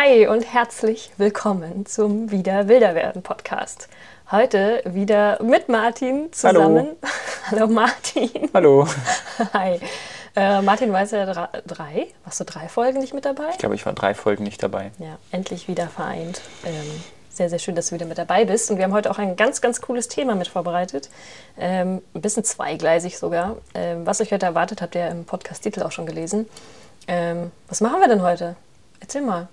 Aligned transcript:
Hi 0.00 0.28
und 0.28 0.42
herzlich 0.42 1.10
willkommen 1.16 1.84
zum 1.84 2.30
Wieder 2.30 2.68
Wilder 2.68 2.94
werden 2.94 3.22
Podcast. 3.22 3.88
Heute 4.30 4.80
wieder 4.84 5.42
mit 5.42 5.68
Martin 5.68 6.32
zusammen. 6.32 6.86
Hallo, 6.86 6.96
Hallo 7.50 7.66
Martin. 7.66 8.30
Hallo. 8.54 8.86
Hi. 9.52 9.80
Äh, 10.36 10.62
Martin 10.62 10.92
war 10.92 11.02
ja 11.02 11.26
drei, 11.26 11.48
drei. 11.66 12.06
Warst 12.22 12.38
du 12.38 12.44
drei 12.44 12.68
Folgen 12.68 13.00
nicht 13.00 13.12
mit 13.12 13.24
dabei? 13.24 13.48
Ich 13.50 13.58
glaube, 13.58 13.74
ich 13.74 13.84
war 13.86 13.92
drei 13.92 14.14
Folgen 14.14 14.44
nicht 14.44 14.62
dabei. 14.62 14.92
Ja, 15.00 15.18
endlich 15.32 15.66
wieder 15.66 15.88
vereint. 15.88 16.42
Ähm, 16.64 17.02
sehr, 17.28 17.50
sehr 17.50 17.58
schön, 17.58 17.74
dass 17.74 17.88
du 17.88 17.96
wieder 17.96 18.06
mit 18.06 18.18
dabei 18.18 18.44
bist. 18.44 18.70
Und 18.70 18.76
wir 18.76 18.84
haben 18.84 18.94
heute 18.94 19.10
auch 19.10 19.18
ein 19.18 19.34
ganz, 19.34 19.60
ganz 19.60 19.80
cooles 19.80 20.06
Thema 20.06 20.36
mit 20.36 20.46
vorbereitet. 20.46 21.10
Ähm, 21.58 22.02
ein 22.14 22.20
bisschen 22.20 22.44
zweigleisig 22.44 23.18
sogar. 23.18 23.56
Ähm, 23.74 24.06
was 24.06 24.20
euch 24.20 24.30
heute 24.30 24.46
erwartet, 24.46 24.80
habt 24.80 24.94
ihr 24.94 25.08
im 25.08 25.24
Podcast-Titel 25.24 25.82
auch 25.82 25.92
schon 25.92 26.06
gelesen. 26.06 26.48
Ähm, 27.08 27.50
was 27.66 27.80
machen 27.80 28.00
wir 28.00 28.06
denn 28.06 28.22
heute? 28.22 28.54
Erzähl 29.00 29.22
mal. 29.22 29.48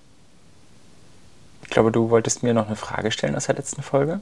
Ich 1.66 1.72
glaube, 1.72 1.92
du 1.92 2.10
wolltest 2.10 2.42
mir 2.44 2.54
noch 2.54 2.68
eine 2.68 2.76
Frage 2.76 3.12
stellen 3.12 3.36
aus 3.36 3.48
der 3.48 3.56
letzten 3.56 3.82
Folge. 3.84 4.22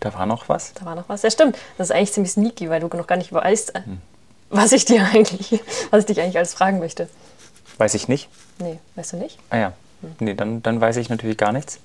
Da 0.00 0.14
war 0.14 0.26
noch 0.26 0.48
was. 0.48 0.72
Da 0.74 0.84
war 0.84 0.94
noch 0.94 1.08
was. 1.08 1.22
Ja, 1.22 1.30
stimmt. 1.30 1.56
Das 1.76 1.90
ist 1.90 1.94
eigentlich 1.96 2.12
ziemlich 2.12 2.32
sneaky, 2.32 2.70
weil 2.70 2.80
du 2.80 2.88
noch 2.96 3.06
gar 3.06 3.16
nicht 3.16 3.32
weißt, 3.32 3.74
äh, 3.76 3.80
was 4.50 4.72
ich 4.72 4.84
dir 4.84 5.04
eigentlich, 5.12 5.60
was 5.90 6.00
ich 6.00 6.06
dich 6.06 6.20
eigentlich 6.20 6.36
alles 6.38 6.54
fragen 6.54 6.78
möchte. 6.78 7.08
Weiß 7.78 7.94
ich 7.94 8.08
nicht. 8.08 8.28
Nee, 8.58 8.78
weißt 8.96 9.12
du 9.12 9.16
nicht? 9.18 9.38
Ah 9.50 9.56
ja. 9.58 9.72
Nee, 10.20 10.34
dann, 10.34 10.62
dann 10.62 10.80
weiß 10.80 10.96
ich 10.96 11.08
natürlich 11.08 11.36
gar 11.36 11.52
nichts, 11.52 11.78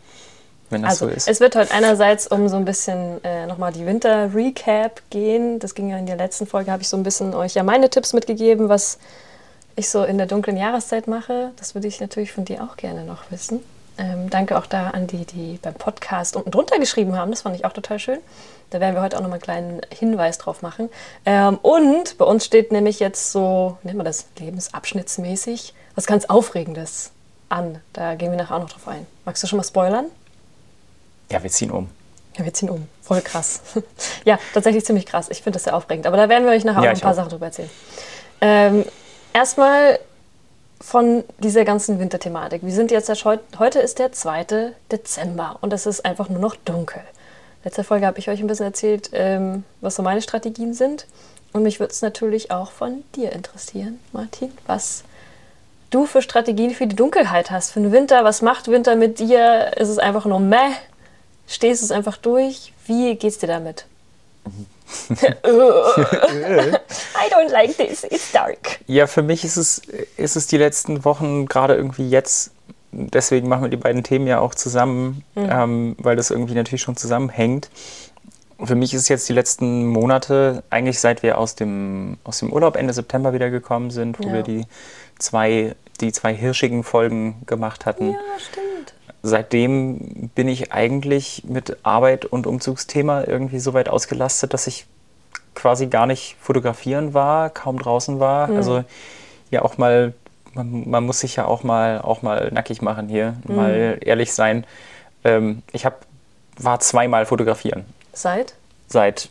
wenn 0.70 0.84
das 0.84 0.91
Also, 0.91 1.08
so 1.08 1.11
ist. 1.11 1.27
es 1.27 1.39
wird 1.39 1.55
heute 1.55 1.72
einerseits 1.72 2.27
um 2.27 2.47
so 2.47 2.55
ein 2.55 2.66
bisschen 2.66 3.23
äh, 3.23 3.47
nochmal 3.47 3.73
die 3.73 3.85
Winter-Recap 3.85 5.02
gehen. 5.09 5.59
Das 5.59 5.73
ging 5.75 5.89
ja 5.89 5.97
in 5.97 6.05
der 6.05 6.16
letzten 6.17 6.45
Folge, 6.47 6.72
habe 6.72 6.83
ich 6.83 6.89
so 6.89 6.97
ein 6.97 7.03
bisschen 7.03 7.33
euch 7.33 7.55
ja 7.55 7.63
meine 7.63 7.89
Tipps 7.89 8.13
mitgegeben, 8.13 8.70
was 8.70 8.99
ich 9.75 9.89
so 9.89 10.03
in 10.03 10.20
der 10.20 10.27
dunklen 10.27 10.55
Jahreszeit 10.58 11.08
mache. 11.08 11.52
Das 11.58 11.73
würde 11.73 11.88
ich 11.88 11.99
natürlich 11.99 12.31
von 12.31 12.45
dir 12.45 12.63
auch 12.63 12.77
gerne 12.77 13.03
noch 13.03 13.31
wissen. 13.31 13.59
Ähm, 13.97 14.29
danke 14.29 14.57
auch 14.57 14.65
da 14.65 14.89
an 14.89 15.07
die, 15.07 15.25
die 15.25 15.59
beim 15.61 15.75
Podcast 15.75 16.35
unten 16.35 16.52
drunter 16.52 16.79
geschrieben 16.79 17.16
haben. 17.16 17.31
Das 17.31 17.41
fand 17.41 17.55
ich 17.55 17.66
auch 17.66 17.73
total 17.73 17.99
schön. 17.99 18.19
Da 18.72 18.80
werden 18.80 18.95
wir 18.95 19.02
heute 19.02 19.17
auch 19.17 19.22
nochmal 19.22 19.36
einen 19.38 19.44
kleinen 19.44 19.81
Hinweis 19.91 20.39
drauf 20.39 20.61
machen. 20.63 20.89
Ähm, 21.25 21.59
und 21.61 22.17
bei 22.17 22.25
uns 22.25 22.45
steht 22.45 22.71
nämlich 22.71 22.99
jetzt 22.99 23.31
so, 23.31 23.77
nennt 23.83 23.97
man 23.97 24.05
das, 24.05 24.25
lebensabschnittsmäßig, 24.39 25.73
was 25.95 26.08
ganz 26.08 26.25
Aufregendes 26.25 27.11
an. 27.49 27.80
Da 27.94 28.16
gehen 28.16 28.31
wir 28.31 28.38
nachher 28.38 28.55
auch 28.55 28.61
noch 28.61 28.69
drauf 28.69 28.88
ein. 28.88 29.05
Magst 29.25 29.44
du 29.44 29.47
schon 29.47 29.58
mal 29.58 29.64
spoilern? 29.64 30.05
ja, 31.31 31.41
wir 31.41 31.49
ziehen 31.49 31.71
um. 31.71 31.89
Ja, 32.38 32.45
wir 32.45 32.53
ziehen 32.53 32.69
um. 32.69 32.88
Voll 33.02 33.21
krass. 33.21 33.61
ja, 34.25 34.39
tatsächlich 34.53 34.86
ziemlich 34.86 35.05
krass. 35.05 35.27
Ich 35.30 35.41
finde 35.44 35.58
das 35.58 35.64
sehr 35.66 35.75
aufregend. 35.75 36.08
Aber 36.08 36.17
da 36.17 36.30
werden 36.30 36.45
wir 36.45 36.52
euch 36.52 36.64
nachher 36.64 36.80
auch 36.80 36.83
Ja, 36.83 36.91
noch 36.91 36.97
ein 36.97 37.02
paar 37.02 37.11
auch. 37.11 37.16
Sachen 37.16 37.30
drüber 37.30 37.45
erzählen. 37.47 37.69
Ähm, 38.41 38.86
erstmal 39.33 39.99
von 40.84 41.23
dieser 41.39 41.64
ganzen 41.64 41.98
Winterthematik. 42.00 42.62
Wir 42.64 42.73
sind 42.73 42.92
jetzt, 42.92 43.08
erst 43.08 43.23
heut- 43.23 43.39
heute 43.58 43.80
ist 43.80 44.00
der 44.00 44.12
2. 44.12 44.73
Dezember 44.92 45.58
und 45.62 45.72
es 45.72 45.86
ist 45.86 46.03
einfach 46.03 46.28
nur 46.28 46.39
noch 46.39 46.56
dunkel. 46.56 47.02
Letzte 47.64 47.86
Folge 47.86 48.06
habe 48.06 48.20
ich 48.20 48.30
euch 48.30 48.42
ein 48.42 48.48
bisschen 48.48 48.66
erzählt, 48.66 49.09
ähm, 49.14 49.64
was 49.80 49.95
so 49.95 50.04
meine 50.04 50.22
Strategien 50.22 50.73
sind. 50.73 51.08
Und 51.54 51.64
mich 51.64 51.80
würde 51.80 51.94
es 51.94 52.02
natürlich 52.02 52.52
auch 52.52 52.72
von 52.72 53.04
dir 53.16 53.31
interessieren, 53.31 54.00
Martin, 54.11 54.52
was 54.67 55.04
du 55.92 56.06
für 56.06 56.22
Strategien 56.22 56.72
für 56.72 56.88
die 56.88 56.95
Dunkelheit 56.95 57.50
hast, 57.52 57.72
für 57.72 57.80
den 57.80 57.92
Winter. 57.94 58.23
Was 58.26 58.42
macht 58.42 58.67
Winter 58.67 58.95
mit 58.98 59.20
dir? 59.20 59.72
Ist 59.78 59.89
es 59.89 60.00
einfach 60.00 60.26
nur 60.26 60.39
meh? 60.42 60.58
Stehst 61.48 61.81
du 61.81 61.86
es 61.86 61.92
einfach 61.92 62.17
durch? 62.17 62.73
Wie 62.86 63.16
geht's 63.16 63.38
dir 63.38 63.48
damit? 63.48 63.86
I 65.45 67.30
don't 67.31 67.52
like 67.52 67.75
this, 67.77 68.03
it's 68.03 68.31
dark. 68.31 68.80
Ja, 68.88 69.08
für 69.08 69.22
mich 69.22 69.44
ist 69.44 69.58
es, 69.58 69.81
ist 70.17 70.36
es 70.36 70.47
die 70.47 70.58
letzten 70.58 71.03
Wochen 71.05 71.45
gerade 71.45 71.75
irgendwie 71.75 72.09
jetzt. 72.09 72.52
Deswegen 72.91 73.47
machen 73.49 73.64
wir 73.64 73.69
die 73.69 73.77
beiden 73.77 74.03
Themen 74.03 74.27
ja 74.27 74.39
auch 74.39 74.53
zusammen, 74.53 75.23
ähm, 75.36 75.95
weil 75.97 76.16
das 76.16 76.30
irgendwie 76.30 76.53
natürlich 76.53 76.81
schon 76.83 76.95
zusammenhängt. 76.95 77.69
Für 78.64 78.75
mich 78.75 78.94
ist 78.94 79.02
es 79.02 79.09
jetzt 79.09 79.27
die 79.27 79.33
letzten 79.33 79.88
Monate, 79.88 80.64
eigentlich 80.69 80.99
seit 80.99 81.23
wir 81.23 81.39
aus 81.39 81.55
dem, 81.55 82.17
aus 82.23 82.39
dem 82.39 82.54
Urlaub 82.54 82.75
Ende 82.75 82.93
September 82.93 83.33
wieder 83.33 83.49
gekommen 83.49 83.89
sind, 83.89 84.20
wo 84.20 84.27
Ja. 84.27 84.33
wir 84.36 84.43
die 84.43 84.65
zwei, 85.17 85.75
die 86.02 86.11
zwei 86.11 86.33
hirschigen 86.36 86.83
Folgen 86.83 87.42
gemacht 87.48 87.86
hatten. 87.87 88.11
Ja, 88.11 88.17
stimmt. 88.37 88.67
Seitdem 89.23 90.30
bin 90.36 90.48
ich 90.50 90.73
eigentlich 90.73 91.44
mit 91.48 91.78
Arbeit 91.84 92.26
und 92.26 92.45
Umzugsthema 92.45 93.23
irgendwie 93.26 93.60
so 93.60 93.73
weit 93.73 93.88
ausgelastet, 93.89 94.54
dass 94.54 94.67
ich 94.67 94.86
quasi 95.56 95.88
gar 95.88 96.06
nicht 96.06 96.36
fotografieren 96.42 97.14
war, 97.14 97.50
kaum 97.50 97.80
draußen 97.80 98.20
war. 98.20 98.50
Also 98.50 98.84
ja 99.50 99.61
auch 99.61 99.78
mal, 99.78 100.14
man, 100.54 100.89
man 100.89 101.06
muss 101.06 101.22
sich 101.22 101.38
ja 101.38 101.45
auch 101.45 101.64
mal 101.64 102.02
auch 102.02 102.22
mal 102.22 102.52
nackig 102.52 102.82
machen 102.82 103.08
hier, 103.08 103.36
mal 103.48 103.98
ehrlich 104.02 104.34
sein. 104.34 104.66
Ähm, 105.23 105.64
ich 105.72 105.86
hab, 105.86 106.05
war 106.58 106.80
zweimal 106.82 107.26
fotografieren 107.26 107.86
Seit? 108.11 108.55
seit 108.88 109.30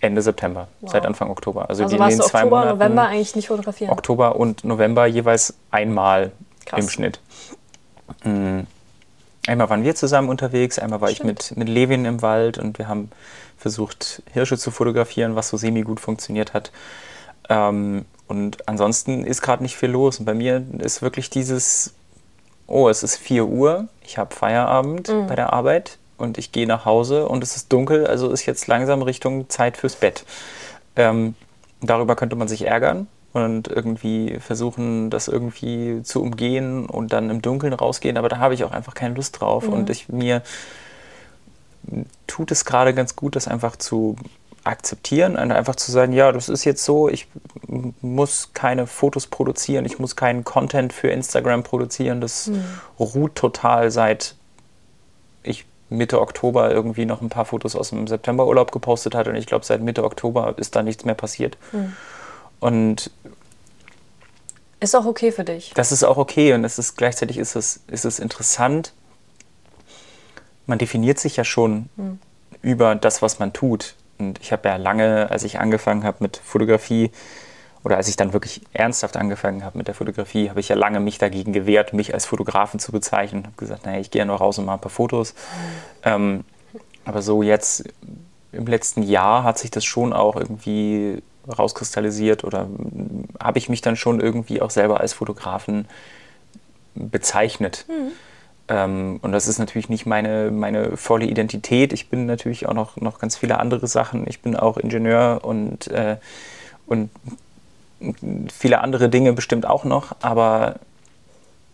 Ende 0.00 0.22
September, 0.22 0.68
Wow. 0.80 0.92
seit 0.92 1.06
Anfang 1.06 1.30
Oktober. 1.30 1.68
Also, 1.68 1.82
Also 1.82 1.96
in 1.96 2.00
warst 2.00 2.12
den 2.12 2.18
du 2.20 2.26
zwei 2.26 2.38
Oktober, 2.44 2.56
Monaten, 2.60 2.78
November 2.78 3.08
eigentlich 3.08 3.34
nicht 3.36 3.48
fotografieren? 3.48 3.90
Oktober 3.90 4.36
und 4.36 4.64
November 4.64 5.06
jeweils 5.06 5.54
einmal 5.70 6.30
Krass. 6.66 6.80
im 6.84 6.88
Schnitt. 6.90 7.20
Mm. 8.22 8.60
Einmal 9.46 9.68
waren 9.68 9.84
wir 9.84 9.94
zusammen 9.94 10.28
unterwegs, 10.28 10.78
einmal 10.78 11.00
war 11.00 11.08
Stimmt. 11.10 11.42
ich 11.42 11.50
mit, 11.50 11.58
mit 11.58 11.68
Levin 11.68 12.04
im 12.04 12.22
Wald 12.22 12.58
und 12.58 12.78
wir 12.78 12.88
haben 12.88 13.10
versucht, 13.58 14.22
Hirsche 14.32 14.56
zu 14.58 14.70
fotografieren, 14.70 15.36
was 15.36 15.48
so 15.50 15.56
semi-gut 15.56 16.00
funktioniert 16.00 16.54
hat. 16.54 16.72
Ähm, 17.48 18.04
und 18.26 18.68
ansonsten 18.68 19.24
ist 19.24 19.42
gerade 19.42 19.62
nicht 19.62 19.76
viel 19.76 19.90
los. 19.90 20.18
Und 20.18 20.24
bei 20.24 20.34
mir 20.34 20.64
ist 20.78 21.02
wirklich 21.02 21.28
dieses, 21.28 21.92
oh, 22.66 22.88
es 22.88 23.02
ist 23.02 23.16
4 23.16 23.44
Uhr, 23.46 23.88
ich 24.02 24.16
habe 24.18 24.34
Feierabend 24.34 25.08
Mhm. 25.08 25.26
bei 25.26 25.36
der 25.36 25.52
Arbeit 25.52 25.98
und 26.16 26.38
ich 26.38 26.52
gehe 26.52 26.66
nach 26.66 26.84
Hause 26.86 27.28
und 27.28 27.42
es 27.44 27.56
ist 27.56 27.72
dunkel, 27.72 28.06
also 28.06 28.30
ist 28.30 28.46
jetzt 28.46 28.66
langsam 28.66 29.02
Richtung 29.02 29.48
Zeit 29.50 29.76
fürs 29.76 29.96
Bett. 29.96 30.24
Ähm, 30.96 31.34
darüber 31.82 32.16
könnte 32.16 32.36
man 32.36 32.48
sich 32.48 32.66
ärgern 32.66 33.08
und 33.34 33.68
irgendwie 33.68 34.38
versuchen, 34.38 35.10
das 35.10 35.28
irgendwie 35.28 36.02
zu 36.02 36.22
umgehen 36.22 36.86
und 36.86 37.12
dann 37.12 37.30
im 37.30 37.42
Dunkeln 37.42 37.72
rausgehen, 37.72 38.16
aber 38.16 38.28
da 38.28 38.38
habe 38.38 38.54
ich 38.54 38.64
auch 38.64 38.72
einfach 38.72 38.94
keine 38.94 39.14
Lust 39.14 39.40
drauf. 39.40 39.68
Und 39.68 39.90
ich 39.90 40.08
mir 40.08 40.42
tut 42.26 42.50
es 42.50 42.64
gerade 42.64 42.94
ganz 42.94 43.16
gut, 43.16 43.36
das 43.36 43.48
einfach 43.48 43.76
zu 43.76 44.16
akzeptieren 44.62 45.36
und 45.36 45.52
einfach 45.52 45.74
zu 45.74 45.92
sagen, 45.92 46.12
ja, 46.12 46.32
das 46.32 46.48
ist 46.48 46.64
jetzt 46.64 46.84
so, 46.84 47.08
ich 47.08 47.26
muss 48.00 48.50
keine 48.54 48.86
Fotos 48.86 49.26
produzieren, 49.26 49.84
ich 49.84 49.98
muss 49.98 50.16
keinen 50.16 50.44
Content 50.44 50.92
für 50.92 51.08
Instagram 51.08 51.64
produzieren, 51.64 52.20
das 52.20 52.50
ruht 52.98 53.34
total 53.34 53.90
seit 53.90 54.36
ich 55.42 55.66
Mitte 55.90 56.20
Oktober 56.20 56.70
irgendwie 56.70 57.04
noch 57.04 57.20
ein 57.20 57.28
paar 57.28 57.44
Fotos 57.44 57.76
aus 57.76 57.90
dem 57.90 58.06
Septemberurlaub 58.06 58.72
gepostet 58.72 59.14
hatte 59.14 59.30
und 59.30 59.36
ich 59.36 59.46
glaube, 59.46 59.64
seit 59.66 59.82
Mitte 59.82 60.04
Oktober 60.04 60.54
ist 60.56 60.76
da 60.76 60.82
nichts 60.82 61.04
mehr 61.04 61.14
passiert. 61.14 61.58
Und 62.64 63.10
Ist 64.80 64.96
auch 64.96 65.04
okay 65.04 65.32
für 65.32 65.44
dich. 65.44 65.72
das 65.74 65.92
ist 65.92 66.02
auch 66.02 66.16
okay 66.16 66.54
und 66.54 66.64
es 66.64 66.78
ist 66.78 66.96
gleichzeitig 66.96 67.36
ist 67.36 67.56
es, 67.56 67.80
ist 67.88 68.06
es 68.06 68.18
interessant. 68.18 68.94
Man 70.64 70.78
definiert 70.78 71.18
sich 71.18 71.36
ja 71.36 71.44
schon 71.44 71.90
über 72.62 72.94
das, 72.94 73.20
was 73.20 73.38
man 73.38 73.52
tut. 73.52 73.96
Und 74.16 74.40
ich 74.40 74.50
habe 74.50 74.66
ja 74.66 74.76
lange, 74.76 75.30
als 75.30 75.42
ich 75.42 75.58
angefangen 75.58 76.04
habe 76.04 76.16
mit 76.20 76.38
Fotografie 76.38 77.10
oder 77.82 77.98
als 77.98 78.08
ich 78.08 78.16
dann 78.16 78.32
wirklich 78.32 78.62
ernsthaft 78.72 79.18
angefangen 79.18 79.62
habe 79.62 79.76
mit 79.76 79.86
der 79.86 79.94
Fotografie, 79.94 80.48
habe 80.48 80.60
ich 80.60 80.70
ja 80.70 80.76
lange 80.76 81.00
mich 81.00 81.18
dagegen 81.18 81.52
gewehrt, 81.52 81.92
mich 81.92 82.14
als 82.14 82.24
Fotografen 82.24 82.80
zu 82.80 82.92
bezeichnen. 82.92 83.40
Ich 83.42 83.46
habe 83.48 83.56
gesagt, 83.56 83.84
naja, 83.84 84.00
ich 84.00 84.10
gehe 84.10 84.20
ja 84.20 84.24
nur 84.24 84.36
raus 84.36 84.56
und 84.56 84.64
mache 84.64 84.78
ein 84.78 84.80
paar 84.80 84.90
Fotos. 84.90 85.34
Ähm, 86.02 86.46
aber 87.04 87.20
so 87.20 87.42
jetzt 87.42 87.84
im 88.52 88.66
letzten 88.66 89.02
Jahr 89.02 89.44
hat 89.44 89.58
sich 89.58 89.70
das 89.70 89.84
schon 89.84 90.14
auch 90.14 90.36
irgendwie 90.36 91.22
rauskristallisiert 91.48 92.44
oder 92.44 92.68
habe 93.42 93.58
ich 93.58 93.68
mich 93.68 93.80
dann 93.80 93.96
schon 93.96 94.20
irgendwie 94.20 94.60
auch 94.60 94.70
selber 94.70 95.00
als 95.00 95.12
Fotografen 95.12 95.86
bezeichnet. 96.94 97.86
Ähm, 98.68 99.18
und 99.22 99.32
das 99.32 99.48
ist 99.48 99.58
natürlich 99.58 99.88
nicht 99.88 100.06
meine, 100.06 100.50
meine 100.50 100.96
volle 100.96 101.26
Identität. 101.26 101.92
Ich 101.92 102.08
bin 102.08 102.26
natürlich 102.26 102.66
auch 102.66 102.74
noch, 102.74 102.96
noch 102.96 103.18
ganz 103.18 103.36
viele 103.36 103.58
andere 103.58 103.86
Sachen. 103.86 104.26
Ich 104.28 104.40
bin 104.40 104.56
auch 104.56 104.78
Ingenieur 104.78 105.40
und, 105.42 105.88
äh, 105.88 106.16
und 106.86 107.10
viele 108.52 108.80
andere 108.80 109.08
Dinge 109.08 109.32
bestimmt 109.32 109.66
auch 109.66 109.84
noch, 109.84 110.16
aber 110.20 110.76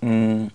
mh, 0.01 0.49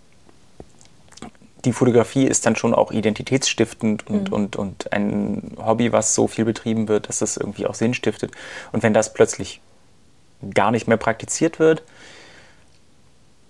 die 1.66 1.74
Fotografie 1.74 2.26
ist 2.26 2.46
dann 2.46 2.56
schon 2.56 2.74
auch 2.74 2.92
identitätsstiftend 2.92 4.08
und, 4.08 4.32
und, 4.32 4.56
und 4.56 4.94
ein 4.94 5.56
Hobby, 5.58 5.92
was 5.92 6.16
so 6.16 6.28
viel 6.28 6.46
betrieben 6.46 6.88
wird, 6.88 7.10
dass 7.10 7.22
es 7.22 7.38
irgendwie 7.38 7.66
auch 7.68 7.76
Sinn 7.76 7.94
stiftet. 7.94 8.32
Und 8.72 8.84
wenn 8.84 8.94
das 8.94 9.14
plötzlich 9.14 9.62
gar 10.54 10.72
nicht 10.72 10.88
mehr 10.88 10.98
praktiziert 10.98 11.60
wird, 11.60 11.84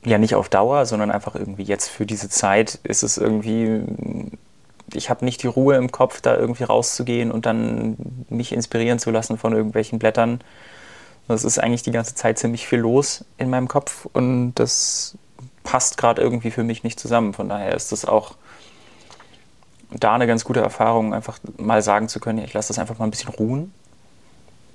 ja 0.06 0.18
nicht 0.18 0.36
auf 0.36 0.50
Dauer, 0.50 0.86
sondern 0.86 1.12
einfach 1.12 1.36
irgendwie 1.36 1.64
jetzt 1.64 1.90
für 1.90 2.06
diese 2.06 2.30
Zeit 2.30 2.80
ist 2.84 3.04
es 3.04 3.18
irgendwie, 3.18 3.82
ich 4.94 5.10
habe 5.10 5.26
nicht 5.26 5.44
die 5.44 5.48
Ruhe 5.48 5.76
im 5.76 5.92
Kopf, 5.92 6.22
da 6.22 6.38
irgendwie 6.38 6.64
rauszugehen 6.64 7.32
und 7.32 7.46
dann 7.46 7.98
mich 8.30 8.54
inspirieren 8.54 9.00
zu 9.00 9.12
lassen 9.12 9.38
von 9.38 9.54
irgendwelchen 9.54 10.00
Blättern. 10.00 10.42
Es 11.28 11.44
ist 11.44 11.58
eigentlich 11.58 11.82
die 11.82 11.92
ganze 11.92 12.14
Zeit 12.14 12.38
ziemlich 12.38 12.68
viel 12.68 12.80
los 12.80 13.26
in 13.38 13.50
meinem 13.50 13.68
Kopf 13.68 14.08
und 14.14 14.54
das 14.56 15.18
passt 15.76 15.98
gerade 15.98 16.22
irgendwie 16.22 16.52
für 16.52 16.64
mich 16.64 16.86
nicht 16.86 16.98
zusammen. 16.98 17.34
Von 17.34 17.50
daher 17.50 17.74
ist 17.74 17.92
das 17.92 18.06
auch 18.06 18.36
da 19.92 20.16
eine 20.16 20.26
ganz 20.26 20.46
gute 20.46 20.62
Erfahrung, 20.62 21.14
einfach 21.14 21.38
mal 21.58 21.82
sagen 21.82 22.08
zu 22.08 22.22
können, 22.22 22.38
ich 22.38 22.54
lasse 22.54 22.70
das 22.70 22.80
einfach 22.80 22.98
mal 22.98 23.04
ein 23.04 23.12
bisschen 23.12 23.34
ruhen 23.34 23.74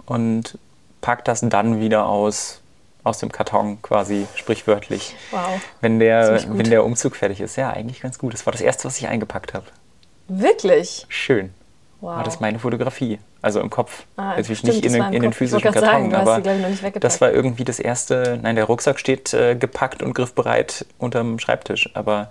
und 0.05 0.59
pack 1.01 1.25
das 1.25 1.41
dann 1.41 1.81
wieder 1.81 2.05
aus, 2.05 2.61
aus 3.03 3.17
dem 3.17 3.33
Karton 3.33 3.81
quasi, 3.81 4.27
sprichwörtlich. 4.35 5.17
Wow. 5.31 5.63
Wenn 5.81 6.01
der, 6.01 6.45
wenn 6.51 6.69
der 6.69 6.85
Umzug 6.85 7.17
fertig 7.17 7.41
ist. 7.41 7.57
Ja, 7.57 7.71
eigentlich 7.71 8.03
ganz 8.03 8.19
gut. 8.19 8.35
Das 8.35 8.45
war 8.45 8.53
das 8.53 8.61
Erste, 8.61 8.85
was 8.85 8.99
ich 8.99 9.09
eingepackt 9.09 9.55
habe. 9.55 9.65
Wirklich? 10.29 11.07
Schön. 11.09 11.55
Wow. 12.01 12.17
War 12.17 12.25
das 12.25 12.41
meine 12.41 12.59
Fotografie? 12.59 13.19
Also 13.43 13.61
im 13.61 13.69
Kopf. 13.71 14.05
Ah, 14.17 14.31
Natürlich 14.37 14.59
stimmt, 14.61 14.75
nicht 14.75 14.85
das 14.87 14.95
in, 14.95 15.03
im 15.03 15.13
in 15.13 15.23
den 15.23 15.33
physischen 15.33 15.63
Karton, 15.71 15.83
sagen, 15.83 16.11
du 16.11 16.17
hast 16.17 16.23
aber 16.23 16.37
sie, 16.37 16.43
glaub 16.43 16.55
ich, 16.57 16.63
noch 16.63 16.69
nicht 16.71 16.83
weggepackt. 16.83 17.05
das 17.05 17.21
war 17.21 17.31
irgendwie 17.33 17.65
das 17.65 17.79
erste. 17.79 18.39
Nein, 18.43 18.57
der 18.57 18.65
Rucksack 18.65 18.99
steht 18.99 19.35
äh, 19.35 19.55
gepackt 19.55 20.03
und 20.03 20.15
griffbereit 20.15 20.87
unterm 20.99 21.39
Schreibtisch. 21.39 21.91
Aber 21.95 22.31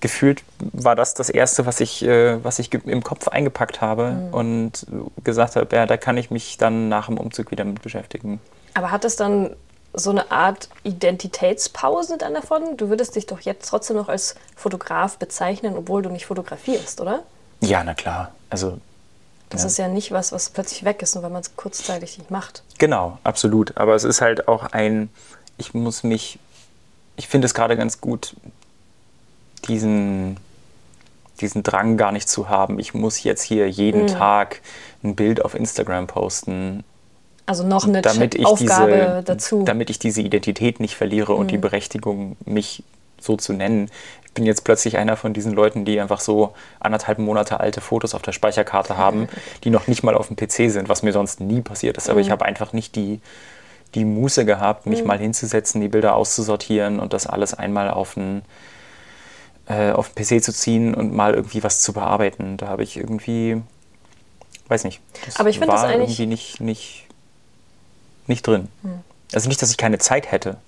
gefühlt 0.00 0.42
war 0.60 0.94
das 0.96 1.14
das 1.14 1.28
erste, 1.28 1.66
was 1.66 1.80
ich, 1.80 2.02
äh, 2.04 2.42
was 2.44 2.58
ich 2.60 2.72
im 2.72 3.02
Kopf 3.02 3.28
eingepackt 3.28 3.80
habe 3.80 4.12
Mhm. 4.12 4.34
und 4.34 4.86
gesagt 5.24 5.56
habe, 5.56 5.74
ja, 5.76 5.86
da 5.86 5.96
kann 5.96 6.16
ich 6.16 6.30
mich 6.30 6.56
dann 6.56 6.88
nach 6.88 7.06
dem 7.06 7.18
Umzug 7.18 7.50
wieder 7.50 7.64
mit 7.64 7.82
beschäftigen. 7.82 8.40
Aber 8.74 8.90
hat 8.90 9.04
es 9.04 9.16
dann 9.16 9.54
so 9.94 10.10
eine 10.10 10.30
Art 10.30 10.68
Identitätspause 10.84 12.18
dann 12.18 12.34
davon? 12.34 12.76
Du 12.76 12.88
würdest 12.88 13.16
dich 13.16 13.26
doch 13.26 13.40
jetzt 13.40 13.68
trotzdem 13.68 13.96
noch 13.96 14.08
als 14.08 14.34
Fotograf 14.56 15.18
bezeichnen, 15.18 15.74
obwohl 15.76 16.02
du 16.02 16.10
nicht 16.10 16.26
fotografierst, 16.26 17.00
oder? 17.00 17.20
Ja, 17.60 17.82
na 17.84 17.94
klar. 17.94 18.32
Also 18.50 18.78
Das 19.50 19.62
Ja. 19.62 19.66
ist 19.68 19.78
ja 19.78 19.88
nicht 19.88 20.12
was, 20.12 20.30
was 20.32 20.50
plötzlich 20.50 20.84
weg 20.84 21.00
ist, 21.00 21.14
nur 21.14 21.24
weil 21.24 21.30
man 21.30 21.40
es 21.40 21.56
kurzzeitig 21.56 22.18
nicht 22.18 22.30
macht. 22.30 22.62
Genau, 22.78 23.18
absolut. 23.24 23.76
Aber 23.78 23.94
es 23.94 24.04
ist 24.04 24.20
halt 24.20 24.46
auch 24.46 24.64
ein, 24.72 25.08
ich 25.56 25.72
muss 25.72 26.02
mich, 26.02 26.38
ich 27.16 27.28
finde 27.28 27.46
es 27.46 27.54
gerade 27.54 27.74
ganz 27.76 28.00
gut, 28.02 28.34
diesen, 29.66 30.36
diesen 31.40 31.62
Drang 31.62 31.96
gar 31.96 32.12
nicht 32.12 32.28
zu 32.28 32.48
haben. 32.48 32.78
Ich 32.78 32.94
muss 32.94 33.22
jetzt 33.22 33.42
hier 33.42 33.68
jeden 33.70 34.06
Tag 34.06 34.60
ein 35.02 35.14
Bild 35.16 35.44
auf 35.44 35.54
Instagram 35.54 36.06
posten, 36.06 36.84
Also 37.46 37.64
noch 37.66 37.86
eine 37.86 38.02
damit 38.02 38.44
Aufgabe 38.44 38.92
diese, 38.92 39.22
dazu. 39.24 39.62
damit 39.64 39.88
ich 39.90 39.98
diese 39.98 40.20
Identität 40.20 40.78
nicht 40.80 40.94
verliere 40.96 41.34
und 41.34 41.50
die 41.50 41.58
Berechtigung, 41.58 42.36
mich 42.44 42.82
so 43.20 43.36
zu 43.36 43.52
nennen. 43.52 43.90
Ich 44.24 44.32
bin 44.32 44.46
jetzt 44.46 44.62
plötzlich 44.64 44.96
einer 44.98 45.16
von 45.16 45.32
diesen 45.32 45.52
Leuten, 45.52 45.84
die 45.84 45.98
einfach 46.00 46.20
so 46.20 46.54
anderthalb 46.80 47.18
Monate 47.18 47.58
alte 47.60 47.80
Fotos 47.80 48.14
auf 48.14 48.22
der 48.22 48.32
Speicherkarte 48.32 48.96
haben, 48.96 49.28
die 49.64 49.70
noch 49.70 49.86
nicht 49.88 50.02
mal 50.02 50.14
auf 50.14 50.28
dem 50.28 50.36
PC 50.36 50.70
sind, 50.70 50.88
was 50.88 51.02
mir 51.02 51.12
sonst 51.12 51.40
nie 51.40 51.60
passiert 51.60 51.96
ist. 51.96 52.08
Aber 52.08 52.20
ich 52.20 52.30
habe 52.30 52.44
einfach 52.44 52.72
nicht 52.72 52.94
die, 52.94 53.20
die 53.94 54.04
Muße 54.04 54.44
gehabt, 54.44 54.86
mich 54.86 55.04
mal 55.04 55.18
hinzusetzen, 55.18 55.80
die 55.80 55.88
Bilder 55.88 56.14
auszusortieren 56.14 57.00
und 57.00 57.12
das 57.12 57.26
alles 57.26 57.54
einmal 57.54 57.90
auf 57.90 58.14
den, 58.14 58.42
äh, 59.66 59.90
auf 59.92 60.10
den 60.12 60.24
PC 60.24 60.42
zu 60.44 60.52
ziehen 60.52 60.94
und 60.94 61.12
mal 61.14 61.34
irgendwie 61.34 61.62
was 61.64 61.80
zu 61.80 61.92
bearbeiten. 61.92 62.58
Da 62.58 62.68
habe 62.68 62.82
ich 62.82 62.96
irgendwie, 62.96 63.60
weiß 64.68 64.84
nicht, 64.84 65.00
das 65.24 65.36
Aber 65.40 65.48
ich 65.48 65.58
find 65.58 65.72
das 65.72 65.82
war 65.82 65.88
eigentlich- 65.88 66.20
irgendwie 66.20 66.26
nicht, 66.26 66.60
nicht, 66.60 67.06
nicht 68.26 68.46
drin. 68.46 68.68
Also 69.32 69.48
nicht, 69.48 69.60
dass 69.62 69.70
ich 69.70 69.76
keine 69.78 69.98
Zeit 69.98 70.30
hätte. 70.30 70.58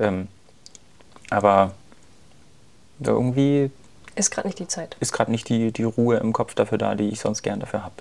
Ähm, 0.00 0.28
aber 1.30 1.72
irgendwie 3.00 3.70
ist 4.14 4.30
gerade 4.30 4.48
nicht 4.48 4.58
die 4.58 4.68
Zeit. 4.68 4.96
ist 5.00 5.12
gerade 5.12 5.30
nicht 5.30 5.48
die, 5.48 5.72
die 5.72 5.84
Ruhe 5.84 6.16
im 6.16 6.32
Kopf 6.32 6.54
dafür 6.54 6.78
da, 6.78 6.94
die 6.94 7.08
ich 7.08 7.20
sonst 7.20 7.42
gern 7.42 7.60
dafür 7.60 7.84
habe. 7.84 7.94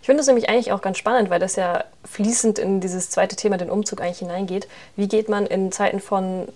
Ich 0.00 0.06
finde 0.06 0.18
das 0.18 0.26
nämlich 0.26 0.48
eigentlich 0.48 0.72
auch 0.72 0.80
ganz 0.80 0.98
spannend, 0.98 1.30
weil 1.30 1.40
das 1.40 1.56
ja 1.56 1.84
fließend 2.04 2.58
in 2.58 2.80
dieses 2.80 3.10
zweite 3.10 3.36
Thema, 3.36 3.58
den 3.58 3.70
Umzug, 3.70 4.00
eigentlich 4.00 4.18
hineingeht. 4.18 4.68
Wie 4.96 5.08
geht 5.08 5.28
man 5.28 5.46
in 5.46 5.70
Zeiten 5.70 6.00
von 6.00 6.48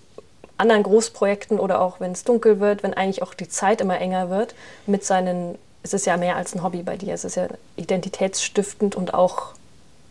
anderen 0.57 0.83
Großprojekten 0.83 1.59
oder 1.59 1.81
auch 1.81 1.99
wenn 1.99 2.11
es 2.11 2.23
dunkel 2.23 2.59
wird, 2.59 2.83
wenn 2.83 2.93
eigentlich 2.93 3.21
auch 3.21 3.33
die 3.33 3.49
Zeit 3.49 3.81
immer 3.81 3.99
enger 3.99 4.29
wird, 4.29 4.55
mit 4.85 5.03
seinen, 5.03 5.57
es 5.81 5.93
ist 5.93 6.05
ja 6.05 6.17
mehr 6.17 6.35
als 6.35 6.53
ein 6.53 6.63
Hobby 6.63 6.83
bei 6.83 6.97
dir, 6.97 7.13
es 7.13 7.23
ist 7.23 7.35
ja 7.35 7.47
identitätsstiftend 7.75 8.95
und 8.95 9.13
auch, 9.13 9.53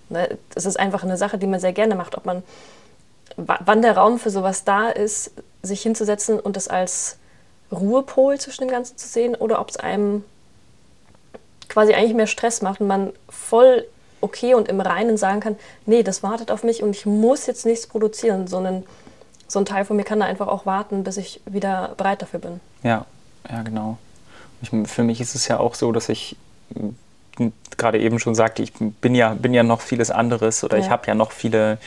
ne, 0.09 0.37
es 0.55 0.67
ist 0.67 0.79
einfach 0.79 1.05
eine 1.05 1.17
Sache, 1.17 1.39
die 1.39 1.47
man 1.47 1.61
sehr 1.61 1.73
gerne 1.73 1.95
macht, 1.95 2.17
ob 2.17 2.27
man, 2.27 2.43
wann 3.37 3.83
der 3.83 3.97
Raum 3.97 4.19
für 4.19 4.31
sowas 4.31 4.65
da 4.65 4.89
ist, 4.89 5.31
sich 5.63 5.83
hinzusetzen 5.83 6.39
und 6.41 6.57
das 6.57 6.69
als 6.69 7.19
Ruhepol 7.71 8.39
zwischen 8.39 8.63
dem 8.63 8.71
Ganzen 8.71 8.97
zu 8.99 9.09
sehen 9.09 9.35
oder 9.35 9.61
ob 9.61 9.71
es 9.71 9.77
einem 9.77 10.25
quasi 11.69 11.95
eigentlich 11.95 12.15
mehr 12.15 12.27
Stress 12.27 12.61
macht 12.63 12.81
und 12.81 12.87
man 12.87 13.13
voll 13.29 13.87
okay 14.21 14.55
und 14.55 14.69
im 14.69 14.81
Reinen 14.81 15.17
sagen 15.17 15.41
kann, 15.41 15.57
nee, 15.87 16.03
das 16.03 16.23
wartet 16.23 16.51
auf 16.51 16.63
mich 16.65 16.83
und 16.83 16.91
ich 16.95 17.07
muss 17.07 17.47
jetzt 17.47 17.65
nichts 17.67 17.87
produzieren, 17.87 18.47
sondern 18.47 18.85
so 19.49 19.59
ein 19.59 19.65
Teil 19.65 19.85
von 19.85 19.97
mir 19.97 20.05
kann 20.05 20.21
da 20.21 20.27
einfach 20.27 20.49
auch 20.49 20.67
warten, 20.67 21.03
bis 21.05 21.17
ich 21.17 21.41
wieder 21.47 21.95
bereit 21.97 22.23
dafür 22.23 22.41
bin. 22.41 22.61
Ja, 22.83 23.07
ja, 23.51 23.63
genau. 23.63 23.99
Ich, 24.61 24.71
für 24.89 25.03
mich 25.03 25.21
ist 25.21 25.35
es 25.35 25.49
ja 25.49 25.59
auch 25.59 25.75
so, 25.75 25.93
dass 25.93 26.09
ich 26.09 26.37
m, 26.75 27.53
gerade 27.77 27.99
eben 27.99 28.19
schon 28.19 28.35
sagte, 28.35 28.63
ich 28.63 28.73
bin 28.75 29.15
ja, 29.15 29.35
bin 29.35 29.55
ja 29.55 29.63
noch 29.63 29.81
vieles 29.81 30.11
anderes 30.11 30.63
oder 30.63 30.79
ich 30.79 30.87
Ja. 30.87 30.93
habe 30.93 31.07
ja 31.09 31.15
noch 31.15 31.33
viele, 31.33 31.79